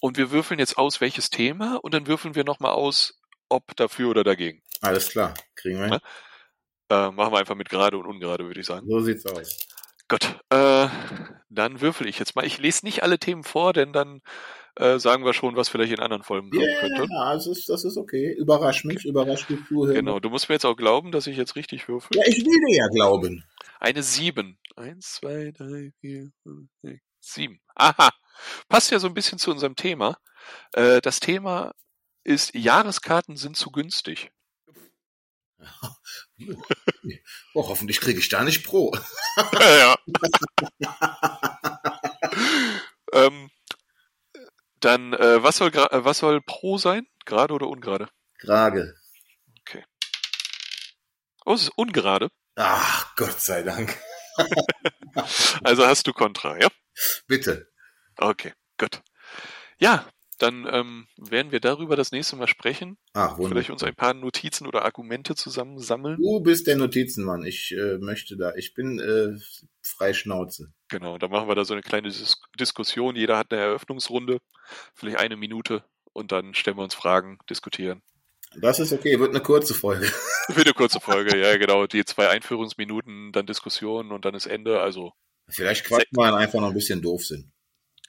[0.00, 4.10] Und wir würfeln jetzt aus, welches Thema und dann würfeln wir nochmal aus, ob dafür
[4.10, 4.62] oder dagegen.
[4.80, 5.34] Alles klar.
[5.54, 6.00] Kriegen wir hin.
[6.90, 8.86] Äh, machen wir einfach mit gerade und ungerade, würde ich sagen.
[8.88, 9.58] So sieht's aus.
[10.08, 10.88] Gut, äh,
[11.48, 12.44] dann würfel ich jetzt mal.
[12.44, 14.20] Ich lese nicht alle Themen vor, denn dann
[14.76, 17.06] äh, sagen wir schon, was vielleicht in anderen Folgen kommen Ja, könnte.
[17.08, 18.34] das ist, das ist okay.
[18.38, 19.94] Überrasch mich, überrasch die Zuhörer.
[19.94, 22.16] Genau, du musst mir jetzt auch glauben, dass ich jetzt richtig würfel.
[22.16, 23.44] Ja, ich will dir ja glauben.
[23.80, 24.58] Eine sieben.
[24.76, 27.60] Eins, zwei, drei, vier, fünf, sechs, sieben.
[27.76, 28.10] Aha.
[28.68, 30.18] Passt ja so ein bisschen zu unserem Thema.
[30.72, 31.72] Äh, das Thema
[32.24, 34.32] ist, Jahreskarten sind zu günstig.
[37.56, 38.92] Oh, hoffentlich kriege ich da nicht Pro.
[39.60, 39.96] ja.
[43.12, 43.48] ähm,
[44.80, 47.06] dann, äh, was soll, äh, was soll pro sein?
[47.24, 48.08] Gerade oder ungerade?
[48.38, 48.96] Gerade.
[51.46, 52.30] Oh, es ist ungerade.
[52.56, 53.98] Ach, Gott sei Dank.
[55.62, 56.66] Also hast du Kontra, ja?
[57.28, 57.70] Bitte.
[58.16, 59.00] Okay, gut.
[59.78, 60.04] Ja,
[60.44, 62.98] dann ähm, werden wir darüber das nächste Mal sprechen.
[63.14, 66.18] Ach, Vielleicht uns ein paar Notizen oder Argumente zusammensammeln.
[66.20, 67.44] Du bist der Notizenmann.
[67.46, 69.38] Ich äh, möchte da, ich bin äh,
[69.82, 70.72] frei Schnauze.
[70.88, 73.16] Genau, dann machen wir da so eine kleine Dis Diskussion.
[73.16, 74.38] Jeder hat eine Eröffnungsrunde,
[74.94, 75.82] vielleicht eine Minute
[76.12, 78.02] und dann stellen wir uns Fragen, diskutieren.
[78.56, 80.06] Das ist okay, wird eine kurze Folge.
[80.50, 81.86] Für eine kurze Folge, ja genau.
[81.86, 84.80] Die zwei Einführungsminuten, dann Diskussion und dann ist Ende.
[84.80, 85.12] Also
[85.48, 87.50] Vielleicht quatschen wir einfach noch ein bisschen doof sind.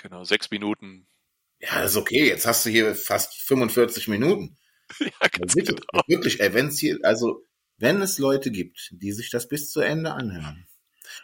[0.01, 1.07] genau, sechs Minuten.
[1.66, 2.28] Ja, das ist okay.
[2.28, 4.57] Jetzt hast du hier fast 45 Minuten.
[4.99, 6.03] ja, Also ganz bitte, genau.
[6.07, 7.43] wirklich, ey, wenn's hier, also,
[7.78, 10.68] wenn es Leute gibt, die sich das bis zu Ende anhören,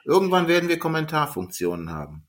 [0.06, 2.28] irgendwann werden wir Kommentarfunktionen haben.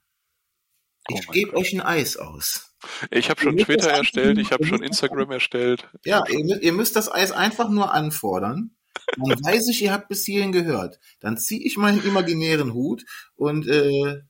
[1.10, 2.74] Oh Ich mein gebe euch ein Eis aus.
[3.10, 5.88] Ich habe schon Twitter erstellt, ich habe schon Instagram erstellt.
[6.04, 8.76] Ja, ihr, ihr müsst das Eis einfach nur anfordern.
[9.16, 10.98] dann weiß ich, ihr habt bis hierhin gehört.
[11.20, 13.04] Dann ziehe ich meinen imaginären Hut
[13.34, 14.20] und äh,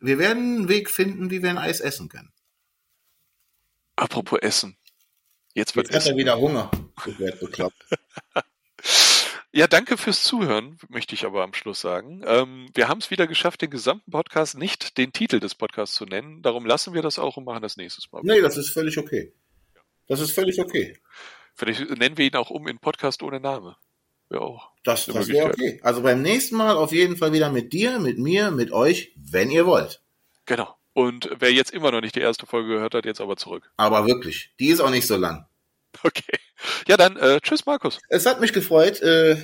[0.00, 2.32] wir werden einen Weg finden, wie wir ein Eis essen können.
[3.98, 4.76] Apropos Essen.
[5.54, 6.70] Jetzt wird Jetzt hat er wieder Hunger.
[9.50, 12.22] Ja, danke fürs Zuhören, möchte ich aber am Schluss sagen.
[12.26, 16.04] Ähm, wir haben es wieder geschafft, den gesamten Podcast nicht den Titel des Podcasts zu
[16.04, 16.42] nennen.
[16.42, 18.20] Darum lassen wir das auch und machen das nächstes Mal.
[18.24, 19.32] Nee, das ist völlig okay.
[20.06, 20.98] Das ist völlig okay.
[21.54, 23.76] Vielleicht nennen wir ihn auch um in Podcast ohne Name.
[24.30, 24.70] Ja auch.
[24.84, 25.80] Das, das wäre okay.
[25.82, 29.50] Also beim nächsten Mal auf jeden Fall wieder mit dir, mit mir, mit euch, wenn
[29.50, 30.02] ihr wollt.
[30.44, 30.76] Genau.
[30.98, 33.70] Und wer jetzt immer noch nicht die erste Folge gehört hat, jetzt aber zurück.
[33.76, 35.46] Aber wirklich, die ist auch nicht so lang.
[36.02, 36.38] Okay.
[36.88, 38.00] Ja, dann äh, tschüss, Markus.
[38.08, 39.00] Es hat mich gefreut.
[39.00, 39.36] Äh,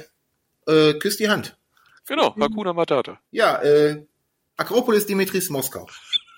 [0.67, 1.57] äh, küss die Hand.
[2.09, 3.21] Genau, Hakuna Matata.
[3.31, 4.05] Ja, äh,
[4.57, 5.89] Akropolis Dimitris Moskau.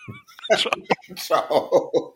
[0.55, 0.73] Ciao.
[1.17, 2.13] Ciao.